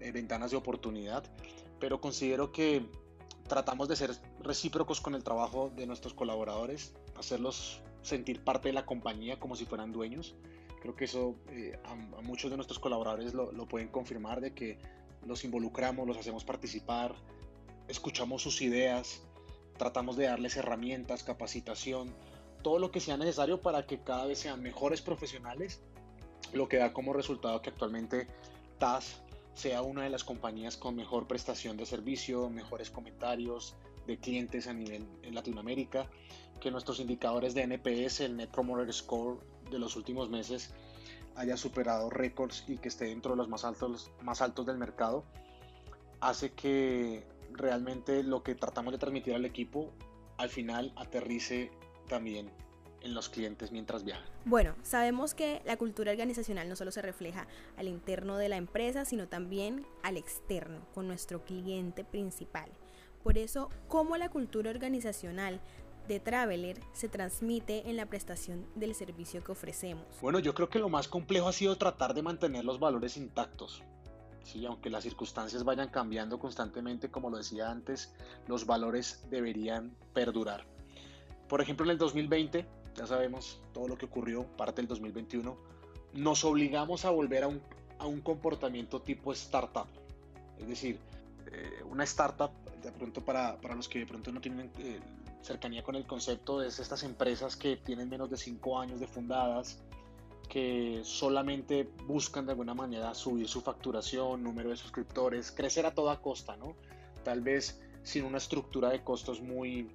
eh, 0.00 0.12
ventanas 0.12 0.50
de 0.50 0.56
oportunidad, 0.56 1.24
pero 1.78 2.00
considero 2.00 2.52
que 2.52 2.86
tratamos 3.48 3.88
de 3.88 3.96
ser 3.96 4.10
recíprocos 4.42 5.00
con 5.00 5.14
el 5.14 5.22
trabajo 5.22 5.70
de 5.76 5.86
nuestros 5.86 6.14
colaboradores, 6.14 6.94
hacerlos 7.16 7.82
sentir 8.02 8.42
parte 8.42 8.68
de 8.68 8.72
la 8.72 8.86
compañía 8.86 9.38
como 9.38 9.56
si 9.56 9.64
fueran 9.64 9.92
dueños. 9.92 10.34
Creo 10.80 10.96
que 10.96 11.04
eso 11.04 11.36
eh, 11.50 11.78
a, 11.84 11.94
muchos 12.22 12.50
de 12.50 12.56
nuestros 12.56 12.78
colaboradores 12.78 13.34
lo, 13.34 13.52
lo, 13.52 13.68
pueden 13.68 13.88
confirmar, 13.88 14.40
de 14.40 14.52
que 14.54 14.78
los 15.26 15.44
involucramos, 15.44 16.06
los 16.08 16.16
hacemos 16.16 16.44
participar, 16.44 17.14
escuchamos 17.88 18.42
sus 18.42 18.60
ideas, 18.62 19.22
tratamos 19.76 20.16
de 20.16 20.26
darles 20.26 20.56
herramientas, 20.56 21.22
capacitación, 21.22 22.14
todo 22.62 22.78
lo 22.78 22.90
que 22.90 23.00
sea 23.00 23.16
necesario 23.16 23.60
para 23.60 23.86
que 23.86 24.00
cada 24.00 24.26
vez 24.26 24.38
sean 24.38 24.62
mejores 24.62 25.02
profesionales, 25.02 25.82
lo 26.52 26.68
que 26.68 26.76
da 26.76 26.92
como 26.92 27.12
resultado 27.12 27.60
que 27.62 27.70
actualmente 27.70 28.26
TAS 28.78 29.22
sea 29.54 29.82
una 29.82 30.04
de 30.04 30.10
las 30.10 30.24
compañías 30.24 30.76
con 30.76 30.96
mejor 30.96 31.26
prestación 31.26 31.76
de 31.76 31.86
servicio, 31.86 32.48
mejores 32.48 32.90
comentarios 32.90 33.74
de 34.06 34.18
clientes 34.18 34.66
a 34.66 34.72
nivel 34.72 35.06
en 35.22 35.34
Latinoamérica, 35.34 36.08
que 36.60 36.70
nuestros 36.70 37.00
indicadores 37.00 37.54
de 37.54 37.62
NPS, 37.62 38.20
el 38.20 38.36
Net 38.36 38.50
Promoter 38.50 38.92
Score 38.92 39.38
de 39.70 39.78
los 39.78 39.96
últimos 39.96 40.30
meses, 40.30 40.72
haya 41.34 41.56
superado 41.56 42.10
récords 42.10 42.64
y 42.68 42.78
que 42.78 42.88
esté 42.88 43.06
dentro 43.06 43.32
de 43.32 43.38
los 43.38 43.48
más 43.48 43.64
altos, 43.64 44.10
más 44.22 44.42
altos 44.42 44.66
del 44.66 44.78
mercado, 44.78 45.24
hace 46.20 46.52
que 46.52 47.24
realmente 47.54 48.22
lo 48.22 48.42
que 48.42 48.54
tratamos 48.54 48.92
de 48.92 48.98
transmitir 48.98 49.34
al 49.34 49.44
equipo 49.44 49.92
al 50.38 50.48
final 50.48 50.92
aterrice 50.96 51.70
también 52.08 52.50
en 53.02 53.14
los 53.14 53.28
clientes 53.28 53.72
mientras 53.72 54.04
viajan. 54.04 54.26
Bueno, 54.44 54.74
sabemos 54.82 55.34
que 55.34 55.60
la 55.64 55.76
cultura 55.76 56.12
organizacional 56.12 56.68
no 56.68 56.76
solo 56.76 56.90
se 56.90 57.02
refleja 57.02 57.46
al 57.76 57.88
interno 57.88 58.36
de 58.36 58.48
la 58.48 58.56
empresa, 58.56 59.04
sino 59.04 59.28
también 59.28 59.86
al 60.02 60.16
externo, 60.16 60.86
con 60.94 61.06
nuestro 61.06 61.44
cliente 61.44 62.04
principal. 62.04 62.70
Por 63.22 63.38
eso, 63.38 63.70
¿cómo 63.88 64.16
la 64.16 64.30
cultura 64.30 64.70
organizacional 64.70 65.60
de 66.08 66.18
Traveler 66.18 66.80
se 66.92 67.08
transmite 67.08 67.88
en 67.88 67.96
la 67.96 68.06
prestación 68.06 68.66
del 68.74 68.94
servicio 68.94 69.42
que 69.44 69.52
ofrecemos? 69.52 70.04
Bueno, 70.20 70.40
yo 70.40 70.54
creo 70.54 70.68
que 70.68 70.80
lo 70.80 70.88
más 70.88 71.06
complejo 71.08 71.48
ha 71.48 71.52
sido 71.52 71.76
tratar 71.76 72.14
de 72.14 72.22
mantener 72.22 72.64
los 72.64 72.80
valores 72.80 73.16
intactos. 73.16 73.82
Sí, 74.44 74.66
aunque 74.66 74.90
las 74.90 75.04
circunstancias 75.04 75.64
vayan 75.64 75.88
cambiando 75.88 76.38
constantemente, 76.38 77.10
como 77.10 77.30
lo 77.30 77.38
decía 77.38 77.70
antes, 77.70 78.14
los 78.48 78.66
valores 78.66 79.24
deberían 79.30 79.94
perdurar. 80.12 80.64
Por 81.48 81.60
ejemplo, 81.60 81.84
en 81.84 81.90
el 81.90 81.98
2020, 81.98 82.66
ya 82.96 83.06
sabemos 83.06 83.60
todo 83.72 83.88
lo 83.88 83.96
que 83.96 84.06
ocurrió, 84.06 84.44
parte 84.56 84.80
del 84.80 84.88
2021, 84.88 85.56
nos 86.14 86.44
obligamos 86.44 87.04
a 87.04 87.10
volver 87.10 87.44
a 87.44 87.48
un, 87.48 87.60
a 87.98 88.06
un 88.06 88.20
comportamiento 88.20 89.00
tipo 89.00 89.32
startup. 89.32 89.86
Es 90.58 90.68
decir, 90.68 90.98
eh, 91.50 91.82
una 91.88 92.04
startup, 92.04 92.50
de 92.82 92.92
pronto 92.92 93.20
para, 93.24 93.60
para, 93.60 93.74
los 93.74 93.88
que 93.88 94.00
de 94.00 94.06
pronto 94.06 94.32
no 94.32 94.40
tienen 94.40 94.70
eh, 94.78 95.00
cercanía 95.42 95.82
con 95.82 95.94
el 95.94 96.06
concepto, 96.06 96.62
es 96.62 96.78
estas 96.78 97.02
empresas 97.02 97.56
que 97.56 97.76
tienen 97.76 98.08
menos 98.08 98.30
de 98.30 98.36
5 98.36 98.78
años 98.80 99.00
de 99.00 99.06
fundadas, 99.06 99.78
que 100.52 101.00
solamente 101.02 101.88
buscan 102.06 102.44
de 102.44 102.52
alguna 102.52 102.74
manera 102.74 103.14
subir 103.14 103.48
su 103.48 103.62
facturación, 103.62 104.42
número 104.42 104.68
de 104.68 104.76
suscriptores, 104.76 105.50
crecer 105.50 105.86
a 105.86 105.94
toda 105.94 106.20
costa, 106.20 106.58
¿no? 106.58 106.76
Tal 107.24 107.40
vez 107.40 107.80
sin 108.02 108.26
una 108.26 108.36
estructura 108.36 108.90
de 108.90 109.02
costos 109.02 109.40
muy 109.40 109.88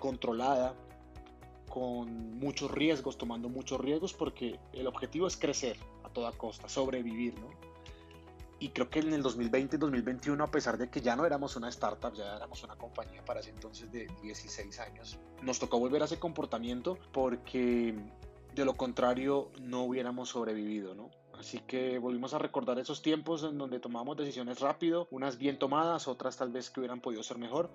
controlada, 0.00 0.74
con 1.68 2.36
muchos 2.36 2.68
riesgos, 2.68 3.16
tomando 3.16 3.48
muchos 3.48 3.80
riesgos, 3.80 4.12
porque 4.12 4.58
el 4.72 4.88
objetivo 4.88 5.28
es 5.28 5.36
crecer 5.36 5.76
a 6.02 6.08
toda 6.08 6.32
costa, 6.32 6.68
sobrevivir, 6.68 7.38
¿no? 7.38 7.50
Y 8.58 8.70
creo 8.70 8.90
que 8.90 8.98
en 8.98 9.12
el 9.12 9.22
2020 9.22 9.76
y 9.76 9.78
2021, 9.78 10.42
a 10.42 10.50
pesar 10.50 10.78
de 10.78 10.90
que 10.90 11.00
ya 11.00 11.14
no 11.14 11.24
éramos 11.24 11.54
una 11.54 11.68
startup, 11.68 12.12
ya 12.12 12.34
éramos 12.34 12.64
una 12.64 12.74
compañía 12.74 13.24
para 13.24 13.38
ese 13.38 13.50
entonces 13.50 13.92
de 13.92 14.08
16 14.20 14.80
años, 14.80 15.16
nos 15.42 15.60
tocó 15.60 15.78
volver 15.78 16.02
a 16.02 16.06
ese 16.06 16.18
comportamiento 16.18 16.98
porque 17.12 17.94
de 18.56 18.64
lo 18.64 18.74
contrario 18.74 19.50
no 19.60 19.84
hubiéramos 19.84 20.30
sobrevivido, 20.30 20.94
¿no? 20.94 21.10
Así 21.38 21.58
que 21.60 21.98
volvimos 21.98 22.32
a 22.32 22.38
recordar 22.38 22.78
esos 22.78 23.02
tiempos 23.02 23.44
en 23.44 23.58
donde 23.58 23.78
tomamos 23.78 24.16
decisiones 24.16 24.60
rápido, 24.60 25.06
unas 25.10 25.36
bien 25.36 25.58
tomadas, 25.58 26.08
otras 26.08 26.38
tal 26.38 26.50
vez 26.50 26.70
que 26.70 26.80
hubieran 26.80 27.02
podido 27.02 27.22
ser 27.22 27.36
mejor, 27.36 27.70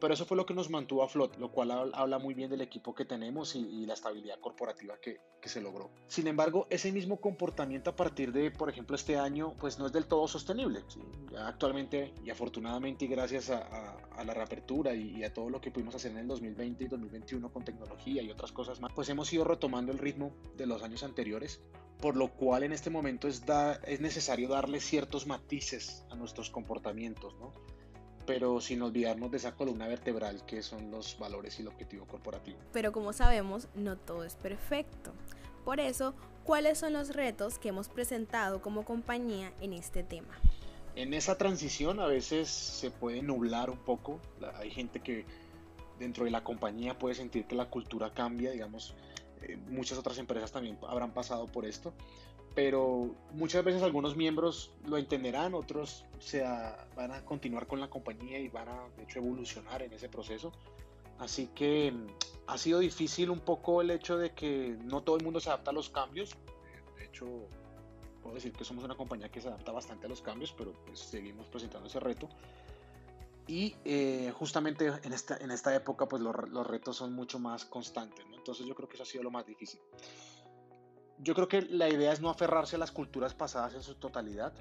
pero 0.00 0.14
eso 0.14 0.26
fue 0.26 0.36
lo 0.36 0.46
que 0.46 0.54
nos 0.54 0.70
mantuvo 0.70 1.02
a 1.02 1.08
flote, 1.08 1.38
lo 1.38 1.50
cual 1.50 1.70
habla 1.94 2.18
muy 2.18 2.34
bien 2.34 2.50
del 2.50 2.60
equipo 2.60 2.94
que 2.94 3.04
tenemos 3.04 3.54
y, 3.54 3.86
la 3.86 3.94
estabilidad 3.94 4.40
corporativa 4.40 4.96
que, 5.00 5.20
se 5.46 5.60
logró. 5.60 5.90
Sin 6.08 6.26
embargo, 6.26 6.66
ese 6.70 6.90
mismo 6.90 7.20
comportamiento 7.20 7.90
a 7.90 7.94
partir 7.94 8.32
de, 8.32 8.50
por 8.50 8.68
ejemplo, 8.68 8.96
este 8.96 9.16
año, 9.16 9.54
pues 9.60 9.78
no 9.78 9.86
es 9.86 9.92
del 9.92 10.06
todo 10.06 10.26
sostenible. 10.26 10.82
actualmente 11.38 12.12
y 12.24 12.30
afortunadamente 12.30 13.04
y 13.04 13.08
gracias 13.08 13.50
a, 13.50 14.24
la 14.24 14.34
reapertura 14.34 14.92
y, 14.92 15.22
a 15.22 15.32
todo 15.32 15.48
lo 15.48 15.60
que 15.60 15.70
pudimos 15.70 15.94
hacer 15.94 16.10
en 16.10 16.18
el 16.18 16.26
2020 16.26 16.82
y 16.82 16.88
2021 16.88 17.52
con 17.52 17.64
tecnología 17.64 18.22
y 18.22 18.30
otras 18.30 18.50
cosas 18.50 18.80
más, 18.80 18.92
pues 18.92 19.08
hemos 19.08 19.32
ido 19.32 19.44
retomando 19.44 19.92
el 19.92 19.98
ritmo 19.98 20.32
de 20.56 20.66
los 20.66 20.82
años 20.82 21.04
anteriores, 21.04 21.60
por 22.00 22.16
lo 22.16 22.32
cual 22.32 22.64
en 22.64 22.72
este 22.72 22.90
momento 22.90 23.28
es, 23.28 23.44
es 23.84 24.00
necesario 24.00 24.48
darle 24.48 24.80
ciertos 24.80 25.28
matices 25.28 26.04
a 26.10 26.16
nuestros 26.16 26.50
comportamientos, 26.50 27.36
¿no? 27.38 27.54
Pero 28.26 28.60
sin 28.60 28.82
olvidarnos 28.82 29.30
de 29.30 29.36
esa 29.36 29.54
columna 29.54 29.86
vertebral 29.86 30.44
que 30.44 30.62
son 30.62 30.90
los 30.90 31.18
valores 31.18 31.58
y 31.58 31.62
el 31.62 31.68
objetivo 31.68 32.06
corporativo. 32.06 32.58
Pero 32.72 32.92
como 32.92 33.12
sabemos, 33.12 33.68
no 33.74 33.96
todo 33.96 34.24
es 34.24 34.34
perfecto. 34.34 35.12
Por 35.64 35.80
eso, 35.80 36.14
¿cuáles 36.44 36.78
son 36.78 36.92
los 36.92 37.14
retos 37.14 37.58
que 37.58 37.68
hemos 37.68 37.88
presentado 37.88 38.60
como 38.60 38.84
compañía 38.84 39.52
en 39.60 39.72
este 39.72 40.02
tema? 40.02 40.38
En 40.94 41.12
esa 41.14 41.36
transición 41.36 42.00
a 42.00 42.06
veces 42.06 42.48
se 42.48 42.90
puede 42.90 43.22
nublar 43.22 43.70
un 43.70 43.78
poco. 43.78 44.20
Hay 44.56 44.70
gente 44.70 45.00
que 45.00 45.24
dentro 45.98 46.24
de 46.24 46.30
la 46.30 46.42
compañía 46.42 46.98
puede 46.98 47.14
sentir 47.14 47.46
que 47.46 47.54
la 47.54 47.66
cultura 47.66 48.12
cambia, 48.12 48.50
digamos, 48.50 48.94
eh, 49.42 49.56
muchas 49.68 49.98
otras 49.98 50.18
empresas 50.18 50.52
también 50.52 50.78
habrán 50.88 51.12
pasado 51.12 51.46
por 51.46 51.66
esto 51.66 51.92
pero 52.56 53.14
muchas 53.32 53.62
veces 53.62 53.82
algunos 53.82 54.16
miembros 54.16 54.70
lo 54.86 54.96
entenderán, 54.96 55.52
otros 55.52 56.06
se 56.18 56.40
van 56.40 57.12
a 57.12 57.22
continuar 57.22 57.66
con 57.66 57.80
la 57.80 57.90
compañía 57.90 58.38
y 58.38 58.48
van 58.48 58.66
a, 58.70 58.88
de 58.96 59.02
hecho, 59.02 59.18
evolucionar 59.18 59.82
en 59.82 59.92
ese 59.92 60.08
proceso. 60.08 60.52
Así 61.18 61.48
que 61.54 61.92
mm, 61.92 62.06
ha 62.46 62.56
sido 62.56 62.78
difícil 62.78 63.28
un 63.28 63.40
poco 63.40 63.82
el 63.82 63.90
hecho 63.90 64.16
de 64.16 64.30
que 64.32 64.74
no 64.84 65.02
todo 65.02 65.18
el 65.18 65.22
mundo 65.22 65.38
se 65.38 65.50
adapta 65.50 65.70
a 65.70 65.74
los 65.74 65.90
cambios. 65.90 66.34
De 66.96 67.04
hecho, 67.04 67.26
puedo 68.22 68.34
decir 68.34 68.54
que 68.54 68.64
somos 68.64 68.84
una 68.84 68.94
compañía 68.94 69.28
que 69.28 69.42
se 69.42 69.48
adapta 69.48 69.70
bastante 69.72 70.06
a 70.06 70.08
los 70.08 70.22
cambios, 70.22 70.54
pero 70.56 70.72
pues 70.86 70.98
seguimos 70.98 71.48
presentando 71.48 71.88
ese 71.88 72.00
reto. 72.00 72.26
Y 73.46 73.76
eh, 73.84 74.32
justamente 74.34 74.90
en 75.02 75.12
esta, 75.12 75.36
en 75.36 75.50
esta 75.50 75.74
época, 75.74 76.08
pues 76.08 76.22
los, 76.22 76.34
los, 76.48 76.66
retos 76.66 76.96
son 76.96 77.12
mucho 77.12 77.38
más 77.38 77.66
constantes. 77.66 78.24
Entonces 78.34 78.64
yo 78.64 78.74
creo 78.74 78.88
que 78.88 78.94
eso 78.94 79.02
ha 79.02 79.06
sido 79.06 79.24
lo 79.24 79.30
más 79.30 79.44
difícil 79.44 79.78
yo 81.18 81.34
creo 81.34 81.48
que 81.48 81.62
la 81.62 81.88
idea 81.88 82.12
es 82.12 82.20
no 82.20 82.30
aferrarse 82.30 82.76
a 82.76 82.78
las 82.78 82.92
culturas 82.92 83.34
pasadas 83.34 83.74
en 83.74 83.82
su 83.82 83.94
totalidad, 83.94 84.52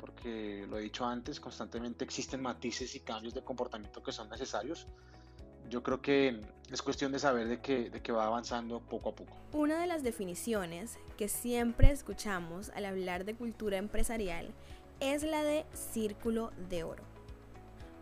porque 0.00 0.66
lo 0.68 0.78
he 0.78 0.82
dicho 0.82 1.04
antes, 1.04 1.38
constantemente 1.38 2.04
existen 2.04 2.42
matices 2.42 2.94
y 2.94 3.00
cambios 3.00 3.34
de 3.34 3.42
comportamiento 3.42 4.02
que 4.02 4.12
son 4.12 4.28
necesarios. 4.28 4.88
Yo 5.68 5.82
creo 5.82 6.02
que 6.02 6.40
es 6.70 6.82
cuestión 6.82 7.12
de 7.12 7.18
saber 7.18 7.46
de 7.46 7.60
que, 7.60 7.88
de 7.88 8.02
que 8.02 8.10
va 8.10 8.26
avanzando 8.26 8.80
poco 8.80 9.10
a 9.10 9.14
poco. 9.14 9.36
Una 9.52 9.80
de 9.80 9.86
las 9.86 10.02
definiciones 10.02 10.98
que 11.16 11.28
siempre 11.28 11.90
escuchamos 11.90 12.70
al 12.70 12.84
hablar 12.84 13.24
de 13.24 13.34
cultura 13.34 13.78
empresarial 13.78 14.52
es 14.98 15.22
la 15.22 15.44
de 15.44 15.64
círculo 15.72 16.50
de 16.68 16.82
oro. 16.84 17.04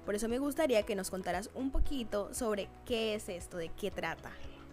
Por 0.07 0.15
eso 0.15 0.29
me 0.29 0.39
gustaría 0.39 0.83
que 0.85 0.97
nos 0.97 1.11
contaras 1.11 1.51
un 1.55 1.71
poquito 1.71 2.33
sobre 2.33 2.69
qué 2.87 3.15
es 3.15 3.29
esto, 3.29 3.59
de 3.59 3.69
qué 3.69 3.91
trata. 3.91 4.33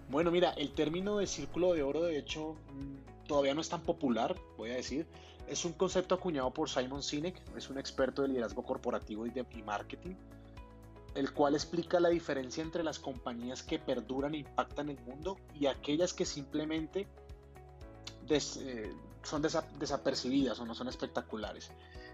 Bueno, 0.10 0.32
mira, 0.32 0.52
el 0.52 0.72
término 0.72 1.18
de 1.18 1.28
círculo 1.28 1.74
de 1.74 1.84
oro, 1.84 2.04
de 2.04 2.18
hecho, 2.18 2.56
mm, 2.72 3.17
todavía 3.28 3.54
no 3.54 3.62
es 3.62 3.70
tan 3.70 3.84
popular, 3.84 4.36
voy 4.58 4.72
a 4.72 4.76
decir. 4.76 5.08
Es 5.48 5.64
un 5.64 5.74
concepto 5.74 6.16
acuñado 6.16 6.52
por 6.52 6.70
Simon 6.70 7.04
Sinek, 7.04 7.42
es 7.56 7.70
un 7.70 7.78
experto 7.78 8.22
de 8.22 8.30
liderazgo 8.30 8.64
corporativo 8.64 9.26
y 9.26 9.30
de 9.30 9.46
marketing, 9.66 10.16
el 11.16 11.34
cual 11.34 11.56
explica 11.56 12.00
la 12.00 12.10
diferencia 12.10 12.64
entre 12.64 12.84
las 12.84 13.00
compañías 13.00 13.64
que 13.64 13.80
perduran 13.80 14.36
e 14.36 14.40
impactan 14.40 14.90
el 14.90 15.00
mundo 15.00 15.38
y 15.54 15.68
aquellas 15.68 16.14
que 16.14 16.26
simplemente 16.26 17.08
eh, 18.30 18.94
son 19.24 19.42
desapercibidas 19.42 20.60
o 20.60 20.66
no 20.66 20.76
son 20.76 20.90
espectaculares. 20.90 21.72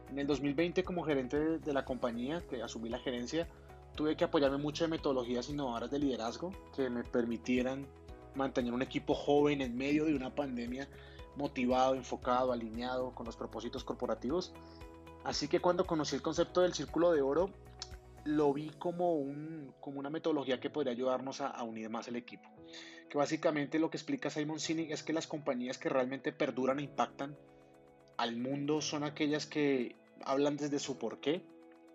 En 0.09 0.19
el 0.19 0.27
2020 0.27 0.83
como 0.83 1.03
gerente 1.03 1.59
de 1.59 1.73
la 1.73 1.85
compañía, 1.85 2.41
que 2.47 2.61
asumí 2.61 2.89
la 2.89 2.99
gerencia, 2.99 3.47
tuve 3.95 4.15
que 4.15 4.25
apoyarme 4.25 4.57
mucho 4.57 4.83
de 4.83 4.89
metodologías 4.89 5.49
innovadoras 5.49 5.89
de 5.91 5.99
liderazgo 5.99 6.51
que 6.75 6.89
me 6.89 7.03
permitieran 7.03 7.87
mantener 8.35 8.73
un 8.73 8.81
equipo 8.81 9.13
joven 9.13 9.61
en 9.61 9.75
medio 9.75 10.05
de 10.05 10.15
una 10.15 10.33
pandemia 10.33 10.87
motivado, 11.35 11.95
enfocado, 11.95 12.51
alineado 12.51 13.13
con 13.13 13.25
los 13.25 13.35
propósitos 13.35 13.83
corporativos. 13.83 14.53
Así 15.23 15.47
que 15.47 15.59
cuando 15.59 15.85
conocí 15.85 16.15
el 16.15 16.21
concepto 16.21 16.61
del 16.61 16.73
círculo 16.73 17.11
de 17.11 17.21
oro, 17.21 17.49
lo 18.25 18.53
vi 18.53 18.69
como, 18.71 19.13
un, 19.13 19.73
como 19.79 19.99
una 19.99 20.09
metodología 20.09 20.59
que 20.59 20.69
podría 20.69 20.93
ayudarnos 20.93 21.41
a, 21.41 21.47
a, 21.47 21.63
unir 21.63 21.89
más 21.89 22.07
el 22.07 22.15
equipo. 22.15 22.49
Que 23.09 23.17
básicamente 23.17 23.79
lo 23.79 23.89
que 23.89 23.97
explica 23.97 24.29
Simon 24.29 24.59
Sinek 24.59 24.91
es 24.91 25.03
que 25.03 25.13
las 25.13 25.27
compañías 25.27 25.77
que 25.77 25.89
realmente 25.89 26.31
perduran 26.31 26.79
e 26.79 26.83
impactan 26.83 27.37
al 28.17 28.37
mundo 28.37 28.81
son 28.81 29.03
aquellas 29.03 29.45
que 29.45 29.95
hablan 30.23 30.57
desde 30.57 30.79
su 30.79 30.97
por 30.97 31.19
qué, 31.19 31.43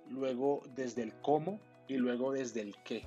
luego 0.09 0.63
desde 0.75 1.03
el 1.03 1.15
cómo 1.21 1.61
y 1.87 1.97
luego 1.97 2.33
desde 2.33 2.61
el 2.61 2.77
qué. 2.85 3.07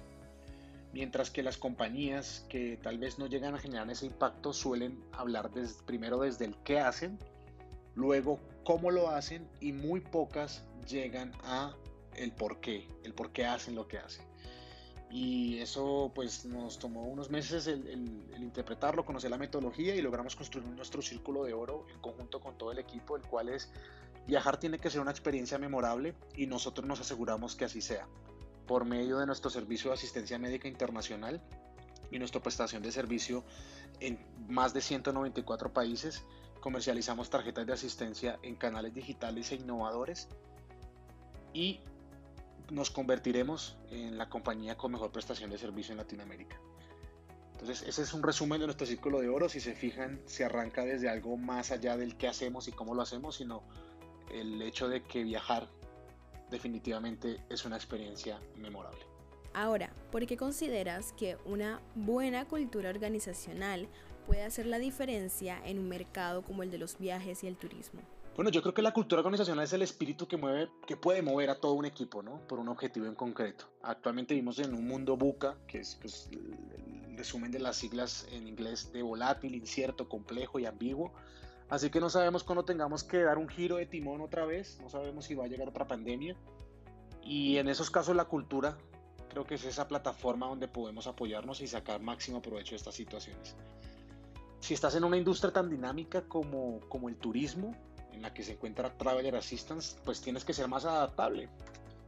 Mientras 0.94 1.32
que 1.32 1.42
las 1.42 1.58
compañías 1.58 2.46
que 2.50 2.78
tal 2.82 2.98
vez 2.98 3.18
no 3.18 3.28
llegan 3.28 3.56
a 3.56 3.60
generar 3.60 3.90
ese 3.90 4.06
impacto 4.06 4.52
suelen 4.52 5.02
hablar 5.14 5.50
primero 5.86 6.20
desde 6.20 6.46
el 6.46 6.56
qué 6.64 6.80
hacen, 6.80 7.18
luego 7.96 8.40
cómo 8.66 8.92
lo 8.92 9.10
hacen 9.10 9.48
y 9.62 9.72
muy 9.72 10.02
pocas 10.02 10.64
llegan 10.88 11.32
a 11.44 11.76
el 12.16 12.34
por 12.34 12.60
qué, 12.60 12.88
el 13.04 13.14
por 13.14 13.32
qué 13.32 13.46
hacen 13.46 13.76
lo 13.76 13.88
que 13.88 14.00
hacen. 14.00 14.26
Y 15.10 15.60
eso 15.60 16.12
pues 16.14 16.46
nos 16.46 16.78
tomó 16.80 17.04
unos 17.06 17.30
meses 17.30 17.68
el, 17.68 17.88
el, 17.88 18.44
interpretarlo, 18.44 19.06
conocer 19.06 19.30
la 19.30 19.38
metodología 19.38 19.96
y 19.96 20.02
logramos 20.02 20.36
construir 20.36 20.68
nuestro 20.68 21.02
círculo 21.02 21.44
de 21.44 21.54
oro 21.54 21.86
en 21.94 22.00
conjunto 22.00 22.40
con 22.40 22.58
todo 22.58 22.72
el 22.72 22.80
equipo, 22.80 23.16
el 23.16 23.24
cual 23.24 23.50
es 23.50 23.72
viajar 24.28 24.58
tiene 24.58 24.78
que 24.78 24.90
ser 24.90 25.02
una 25.02 25.12
experiencia 25.12 25.58
memorable 25.58 26.16
y 26.36 26.48
nosotros 26.48 26.88
nos 26.88 27.00
aseguramos 27.00 27.56
que 27.56 27.66
así 27.66 27.82
sea 27.82 28.08
por 28.72 28.86
medio 28.86 29.20
de 29.20 29.25
nuestro 29.25 29.50
servicio 29.50 29.90
de 29.90 29.96
asistencia 29.96 30.40
médica 30.40 30.66
internacional 30.66 31.42
y 32.10 32.18
nuestra 32.18 32.42
prestación 32.42 32.82
de 32.82 32.90
servicio 32.94 33.44
en 34.00 34.18
más 34.48 34.74
de 34.74 34.80
194 34.80 35.74
países. 35.74 36.24
Comercializamos 36.62 37.30
tarjetas 37.30 37.68
de 37.68 37.74
asistencia 37.74 38.40
en 38.44 38.56
canales 38.56 38.94
digitales 38.94 39.51
e 39.51 39.56
innovadores 39.56 40.30
y 41.54 41.82
nos 42.70 42.92
convertiremos 42.92 43.75
en 43.90 44.18
la 44.18 44.30
compañía 44.30 44.78
con 44.78 44.94
mejor 44.94 45.12
prestación 45.12 45.50
de 45.50 45.58
servicio 45.58 45.92
en 45.92 45.98
Latinoamérica. 45.98 46.58
Entonces, 47.51 47.86
ese 47.86 48.04
es 48.04 48.13
un 48.13 48.24
resumen 48.24 48.62
de 48.62 48.68
nuestro 48.68 48.88
círculo 48.88 49.20
de 49.20 49.28
oro. 49.28 49.50
Si 49.50 49.60
se 49.60 49.75
fijan, 49.75 50.22
se 50.28 50.46
arranca 50.46 50.86
desde 50.86 51.10
algo 51.10 51.36
más 51.36 51.72
allá 51.72 51.98
del 51.98 52.16
qué 52.16 52.30
hacemos 52.30 52.70
y 52.70 52.72
cómo 52.72 52.96
lo 52.96 53.01
hacemos, 53.01 53.36
sino 53.36 53.63
el 54.34 54.62
hecho 54.62 54.88
de 54.88 55.04
que 55.04 55.25
viajar 55.25 55.68
definitivamente 56.51 57.43
es 57.50 57.65
una 57.65 57.77
experiencia 57.77 58.39
memorable. 58.58 59.00
Ahora, 59.53 59.91
¿por 60.12 60.25
qué 60.27 60.38
consideras 60.38 61.13
que 61.13 61.38
una 61.46 61.81
buena 61.96 62.48
cultura 62.48 62.89
organizacional 62.89 63.88
puede 64.27 64.43
hacer 64.43 64.65
la 64.65 64.79
diferencia 64.79 65.60
en 65.65 65.79
un 65.79 65.89
mercado 65.89 66.41
como 66.43 66.63
el 66.63 66.72
de 66.72 66.77
los 66.77 66.98
viajes 66.98 67.43
y 67.43 67.48
el 67.48 67.58
turismo? 67.58 68.01
Bueno, 68.36 68.50
yo 68.50 68.62
creo 68.62 68.74
que 68.74 68.81
la 68.81 68.93
cultura 68.93 69.20
organizacional 69.20 69.65
es 69.65 69.74
el 69.74 69.81
espíritu 69.81 70.25
que 70.25 70.38
mueve, 70.38 70.70
que 70.88 70.96
puede 70.96 71.22
mover 71.22 71.50
a 71.50 71.55
todo 71.55 71.74
un 71.74 71.86
equipo, 71.86 72.24
¿no? 72.24 72.39
Por 72.48 72.60
un 72.60 72.70
objetivo 72.70 73.05
en 73.05 73.15
concreto. 73.15 73.65
Actualmente 73.84 74.34
vivimos 74.34 74.58
en 74.60 74.74
un 74.74 74.88
mundo 74.88 75.17
buca, 75.17 75.58
que 75.67 75.79
es 75.79 75.98
pues, 76.00 76.29
el 76.31 77.17
resumen 77.17 77.51
de 77.51 77.60
las 77.60 77.75
siglas 77.75 78.25
en 78.31 78.48
inglés 78.48 78.93
de 78.93 79.01
volátil, 79.01 79.53
incierto, 79.53 80.08
complejo 80.08 80.60
y 80.60 80.65
ambiguo. 80.65 81.12
Así 81.72 81.90
que 81.90 82.01
no 82.01 82.10
sabemos 82.10 82.44
cuándo 82.44 82.66
tengamos 82.66 83.06
que 83.06 83.24
dar 83.24 83.38
un 83.38 83.48
giro 83.48 83.78
de 83.78 83.86
timón 83.86 84.20
otra 84.20 84.46
vez, 84.46 84.77
no 84.81 84.90
sabemos 84.90 85.24
si 85.24 85.36
va 85.36 85.46
a 85.46 85.48
llegar 85.48 85.70
otra 85.70 85.88
pandemia. 85.88 86.36
Y 87.24 87.57
en 87.60 87.70
esos 87.70 87.90
casos 87.90 88.14
la 88.14 88.25
cultura 88.25 88.77
creo 89.29 89.46
que 89.46 89.55
es 89.55 89.64
esa 89.64 89.88
plataforma 89.88 90.48
donde 90.48 90.68
podemos 90.68 91.07
apoyarnos 91.07 91.62
y 91.62 91.68
sacar 91.68 92.01
máximo 92.01 92.42
provecho 92.42 92.72
de 92.72 92.75
estas 92.75 92.94
situaciones. 92.94 93.55
Si 94.60 94.74
estás 94.74 94.96
en 94.96 95.05
una 95.05 95.16
industria 95.16 95.53
tan 95.53 95.70
dinámica 95.70 96.24
como, 96.24 96.81
como 96.90 97.07
el 97.07 97.16
turismo, 97.16 97.74
en 98.12 98.22
la 98.22 98.34
que 98.34 98.44
se 98.44 98.51
encuentra 98.51 98.98
Traveler 98.98 99.38
Assistance, 99.38 99.96
pues 100.03 100.20
tienes 100.20 100.44
que 100.44 100.51
ser 100.51 100.68
más 100.68 100.84
adaptable. 100.84 101.48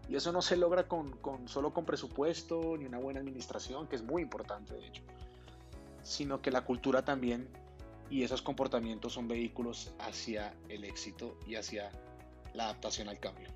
Y 0.09 0.17
eso 0.17 0.33
no 0.33 0.41
se 0.41 0.57
logra 0.57 0.89
con, 0.89 1.15
con, 1.19 1.47
solo 1.47 1.73
con 1.73 1.85
presupuesto 1.85 2.75
ni 2.77 2.83
una 2.83 2.99
buena 2.99 3.21
administración, 3.21 3.87
que 3.87 3.95
es 3.95 4.03
muy 4.03 4.23
importante 4.23 4.73
de 4.73 4.85
hecho, 4.85 5.03
sino 6.03 6.41
que 6.41 6.51
la 6.51 6.65
cultura 6.65 7.05
también 7.05 7.47
y 8.09 8.23
esos 8.23 8.41
comportamientos 8.41 9.13
son 9.13 9.27
vehículos 9.27 9.93
hacia 9.99 10.53
el 10.69 10.83
éxito 10.83 11.37
y 11.47 11.55
hacia 11.55 11.91
la 12.53 12.65
adaptación 12.65 13.09
al 13.09 13.19
cambio. 13.19 13.49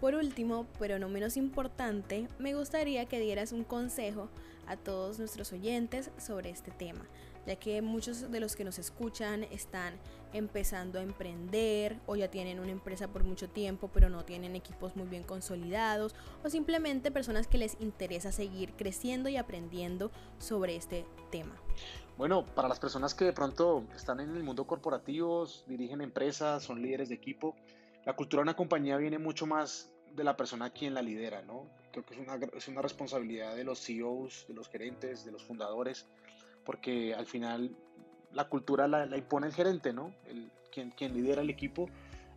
Por 0.00 0.14
último, 0.14 0.66
pero 0.78 0.98
no 0.98 1.08
menos 1.08 1.36
importante, 1.36 2.28
me 2.38 2.54
gustaría 2.54 3.06
que 3.06 3.20
dieras 3.20 3.52
un 3.52 3.64
consejo 3.64 4.28
a 4.66 4.76
todos 4.76 5.18
nuestros 5.18 5.52
oyentes 5.52 6.10
sobre 6.18 6.50
este 6.50 6.70
tema, 6.70 7.06
ya 7.46 7.56
que 7.56 7.80
muchos 7.82 8.30
de 8.30 8.40
los 8.40 8.56
que 8.56 8.64
nos 8.64 8.78
escuchan 8.78 9.44
están 9.44 9.94
empezando 10.32 10.98
a 10.98 11.02
emprender 11.02 12.00
o 12.06 12.16
ya 12.16 12.28
tienen 12.28 12.58
una 12.58 12.72
empresa 12.72 13.08
por 13.08 13.22
mucho 13.22 13.48
tiempo 13.48 13.88
pero 13.94 14.08
no 14.08 14.24
tienen 14.24 14.56
equipos 14.56 14.96
muy 14.96 15.06
bien 15.06 15.22
consolidados 15.22 16.14
o 16.42 16.50
simplemente 16.50 17.12
personas 17.12 17.46
que 17.46 17.56
les 17.56 17.76
interesa 17.80 18.32
seguir 18.32 18.72
creciendo 18.72 19.28
y 19.28 19.36
aprendiendo 19.36 20.10
sobre 20.38 20.76
este 20.76 21.06
tema. 21.30 21.54
Bueno, 22.16 22.44
para 22.44 22.68
las 22.68 22.78
personas 22.78 23.12
que 23.12 23.24
de 23.24 23.32
pronto 23.32 23.84
están 23.96 24.20
en 24.20 24.36
el 24.36 24.44
mundo 24.44 24.66
corporativo, 24.66 25.48
dirigen 25.66 26.00
empresas, 26.00 26.62
son 26.62 26.80
líderes 26.80 27.08
de 27.08 27.16
equipo, 27.16 27.56
la 28.04 28.14
cultura 28.14 28.40
de 28.40 28.44
una 28.44 28.56
compañía 28.56 28.96
viene 28.98 29.18
mucho 29.18 29.46
más 29.46 29.90
de 30.14 30.22
la 30.22 30.36
persona 30.36 30.70
quien 30.70 30.94
la 30.94 31.02
lidera, 31.02 31.42
¿no? 31.42 31.66
Creo 31.90 32.06
que 32.06 32.14
es 32.14 32.20
una, 32.20 32.38
es 32.56 32.68
una 32.68 32.82
responsabilidad 32.82 33.56
de 33.56 33.64
los 33.64 33.84
CEOs, 33.84 34.46
de 34.46 34.54
los 34.54 34.68
gerentes, 34.68 35.24
de 35.24 35.32
los 35.32 35.42
fundadores, 35.42 36.06
porque 36.64 37.14
al 37.14 37.26
final 37.26 37.74
la 38.30 38.48
cultura 38.48 38.86
la, 38.86 39.16
impone 39.16 39.48
el 39.48 39.52
gerente, 39.52 39.92
¿no? 39.92 40.14
El, 40.26 40.52
quien, 40.70 40.92
quien 40.92 41.14
lidera 41.14 41.42
el 41.42 41.50
equipo, 41.50 41.88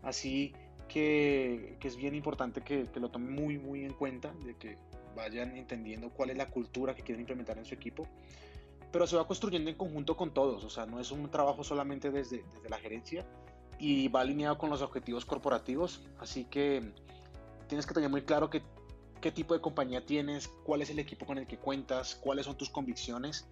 así 0.01 0.53
que, 0.87 1.77
que 1.79 1.87
es 1.87 1.97
bien 1.97 2.15
importante 2.15 2.61
que, 2.61 2.85
que, 2.85 2.99
lo 2.99 3.09
tomen 3.09 3.31
muy, 3.31 3.59
muy 3.59 3.85
en 3.85 3.93
cuenta, 3.93 4.33
de 4.43 4.55
que 4.55 4.77
vayan 5.15 5.55
entendiendo 5.55 6.09
cuál 6.09 6.31
es 6.31 6.37
la 6.37 6.47
cultura 6.47 6.95
que 6.95 7.03
quieren 7.03 7.21
implementar 7.21 7.59
en 7.59 7.65
su 7.65 7.75
equipo 7.75 8.07
pero 8.91 9.07
se 9.07 9.15
va 9.15 9.27
construyendo 9.27 9.69
en 9.69 9.75
conjunto 9.75 10.15
con 10.15 10.33
todos, 10.33 10.63
o 10.63 10.69
sea, 10.69 10.85
no 10.85 10.99
es 10.99 11.11
un 11.11 11.29
trabajo 11.29 11.63
solamente 11.63 12.11
desde, 12.11 12.43
desde 12.53 12.69
la 12.69 12.77
gerencia 12.77 13.25
y 13.79 14.07
va 14.07 14.21
alineado 14.21 14.57
con 14.57 14.69
los 14.69 14.81
objetivos 14.81 15.25
corporativos, 15.25 16.01
así 16.19 16.45
que 16.45 16.93
tienes 17.67 17.85
que 17.85 17.93
tener 17.93 18.09
muy 18.09 18.23
claro 18.23 18.49
que, 18.49 18.63
qué 19.21 19.31
tipo 19.31 19.53
de 19.53 19.61
compañía 19.61 20.05
tienes, 20.05 20.47
cuál 20.47 20.81
es 20.81 20.89
el 20.89 20.99
equipo 20.99 21.25
con 21.25 21.37
el 21.37 21.47
que 21.47 21.57
cuentas, 21.57 22.15
cuáles 22.15 22.45
son 22.45 22.57
tus 22.57 22.69
convicciones 22.69 23.47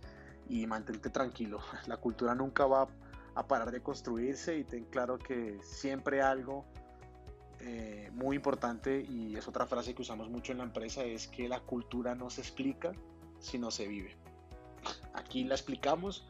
y 0.49 0.65
mantente 0.67 1.09
tranquilo, 1.09 1.59
la 1.87 1.97
cultura 1.97 2.33
nunca 2.33 2.65
va 2.65 2.87
a 3.35 3.47
parar 3.47 3.71
de 3.71 3.81
construirse 3.81 4.57
y 4.57 4.63
ten 4.63 4.85
claro 4.85 5.19
que 5.19 5.59
siempre 5.61 6.21
algo 6.21 6.65
eh, 7.59 8.09
muy 8.13 8.35
importante 8.35 9.01
y 9.01 9.35
es 9.35 9.47
otra 9.47 9.65
frase 9.65 9.93
que 9.93 10.01
usamos 10.01 10.29
mucho 10.29 10.51
en 10.51 10.59
la 10.59 10.63
empresa 10.63 11.03
es 11.03 11.27
que 11.27 11.49
la 11.49 11.59
cultura 11.59 12.15
no 12.15 12.29
se 12.29 12.41
explica, 12.41 12.93
sino 13.39 13.71
se 13.71 13.87
vive. 13.87 14.15
Aquí 15.35 15.43
la 15.43 15.55
explicamos 15.55 16.23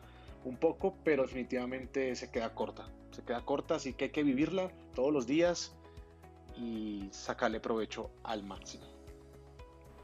un 0.45 0.57
poco, 0.57 0.95
pero 1.03 1.21
definitivamente 1.21 2.15
se 2.15 2.31
queda 2.31 2.55
corta. 2.55 2.89
Se 3.11 3.21
queda 3.21 3.45
corta, 3.45 3.75
así 3.75 3.93
que 3.93 4.05
hay 4.05 4.09
que 4.09 4.23
vivirla 4.23 4.71
todos 4.95 5.13
los 5.13 5.27
días 5.27 5.75
y 6.57 7.07
sacarle 7.11 7.59
provecho 7.59 8.09
al 8.23 8.41
máximo. 8.41 8.83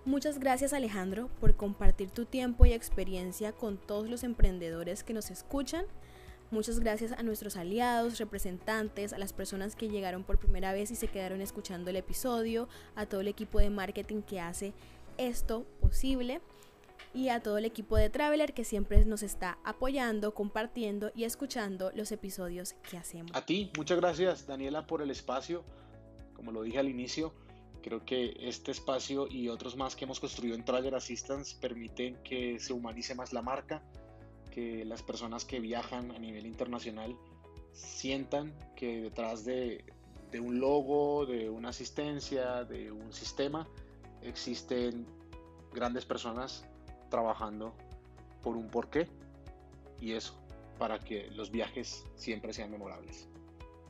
Muchas 0.05 0.37
gracias 0.37 0.71
Alejandro 0.71 1.31
por 1.39 1.55
compartir 1.55 2.11
tu 2.11 2.25
tiempo 2.25 2.67
y 2.67 2.73
experiencia 2.73 3.53
con 3.53 3.79
todos 3.79 4.07
los 4.07 4.23
emprendedores 4.23 5.03
que 5.03 5.15
nos 5.15 5.31
escuchan. 5.31 5.85
Muchas 6.51 6.79
gracias 6.79 7.11
a 7.11 7.23
nuestros 7.23 7.57
aliados, 7.57 8.19
representantes, 8.19 9.13
a 9.13 9.17
las 9.17 9.33
personas 9.33 9.75
que 9.75 9.89
llegaron 9.89 10.23
por 10.23 10.37
primera 10.37 10.73
vez 10.73 10.91
y 10.91 10.95
se 10.95 11.07
quedaron 11.07 11.41
escuchando 11.41 11.89
el 11.89 11.95
episodio, 11.95 12.69
a 12.93 13.07
todo 13.07 13.21
el 13.21 13.29
equipo 13.29 13.57
de 13.57 13.71
marketing 13.71 14.21
que 14.21 14.39
hace 14.39 14.73
esto 15.17 15.65
posible 15.79 16.39
y 17.13 17.29
a 17.29 17.41
todo 17.41 17.57
el 17.57 17.65
equipo 17.65 17.97
de 17.97 18.09
Traveler 18.09 18.53
que 18.53 18.63
siempre 18.63 19.03
nos 19.05 19.23
está 19.23 19.57
apoyando, 19.63 20.33
compartiendo 20.33 21.11
y 21.15 21.25
escuchando 21.25 21.91
los 21.93 22.11
episodios 22.11 22.73
que 22.89 22.97
hacemos. 22.97 23.31
A 23.35 23.45
ti, 23.45 23.71
muchas 23.77 23.99
gracias 23.99 24.47
Daniela 24.47 24.87
por 24.87 25.01
el 25.01 25.11
espacio. 25.11 25.63
Como 26.33 26.51
lo 26.51 26.63
dije 26.63 26.79
al 26.79 26.89
inicio, 26.89 27.33
creo 27.81 28.05
que 28.05 28.35
este 28.39 28.71
espacio 28.71 29.27
y 29.27 29.49
otros 29.49 29.75
más 29.75 29.95
que 29.95 30.05
hemos 30.05 30.19
construido 30.19 30.55
en 30.55 30.63
Traveler 30.63 30.95
Assistance 30.95 31.55
permiten 31.59 32.17
que 32.23 32.59
se 32.59 32.73
humanice 32.73 33.15
más 33.15 33.33
la 33.33 33.41
marca, 33.41 33.83
que 34.51 34.85
las 34.85 35.03
personas 35.03 35.45
que 35.45 35.59
viajan 35.59 36.11
a 36.11 36.19
nivel 36.19 36.45
internacional 36.45 37.15
sientan 37.73 38.53
que 38.75 39.01
detrás 39.01 39.45
de, 39.45 39.85
de 40.31 40.39
un 40.39 40.59
logo, 40.59 41.25
de 41.25 41.49
una 41.49 41.69
asistencia, 41.69 42.63
de 42.63 42.91
un 42.91 43.13
sistema, 43.13 43.67
existen 44.21 45.05
grandes 45.73 46.05
personas 46.05 46.65
trabajando 47.11 47.75
por 48.41 48.57
un 48.57 48.69
porqué 48.69 49.07
y 49.99 50.13
eso, 50.13 50.33
para 50.79 50.97
que 50.97 51.29
los 51.35 51.51
viajes 51.51 52.03
siempre 52.15 52.53
sean 52.53 52.71
memorables. 52.71 53.27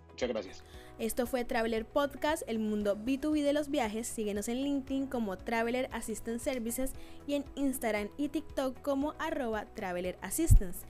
Muchas 0.09 0.27
gracias. 0.27 0.63
Esto 0.99 1.25
fue 1.25 1.45
Traveler 1.45 1.85
Podcast, 1.85 2.43
el 2.47 2.59
mundo 2.59 2.97
B2B 2.97 3.43
de 3.43 3.53
los 3.53 3.69
viajes. 3.69 4.07
Síguenos 4.07 4.49
en 4.49 4.61
LinkedIn 4.61 5.07
como 5.07 5.37
Traveler 5.37 5.89
Assistant 5.93 6.39
Services 6.39 6.91
y 7.25 7.35
en 7.35 7.45
Instagram 7.55 8.09
y 8.17 8.27
TikTok 8.27 8.81
como 8.81 9.15
arroba 9.17 9.65
Traveler 9.73 10.19
Assistance. 10.21 10.85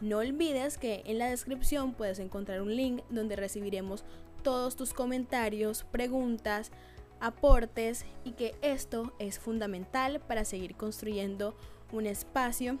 No 0.00 0.18
olvides 0.18 0.76
que 0.76 1.02
en 1.06 1.18
la 1.18 1.30
descripción 1.30 1.94
puedes 1.94 2.18
encontrar 2.18 2.60
un 2.60 2.76
link 2.76 3.02
donde 3.08 3.34
recibiremos 3.34 4.04
todos 4.42 4.76
tus 4.76 4.92
comentarios, 4.92 5.84
preguntas, 5.90 6.70
aportes 7.18 8.04
y 8.24 8.32
que 8.32 8.54
esto 8.60 9.14
es 9.18 9.38
fundamental 9.38 10.20
para 10.20 10.44
seguir 10.44 10.76
construyendo 10.76 11.56
un 11.92 12.06
espacio 12.06 12.78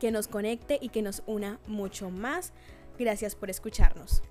que 0.00 0.10
nos 0.10 0.28
conecte 0.28 0.78
y 0.80 0.90
que 0.90 1.02
nos 1.02 1.22
una 1.26 1.58
mucho 1.66 2.10
más. 2.10 2.52
Gracias 2.98 3.34
por 3.34 3.50
escucharnos. 3.50 4.22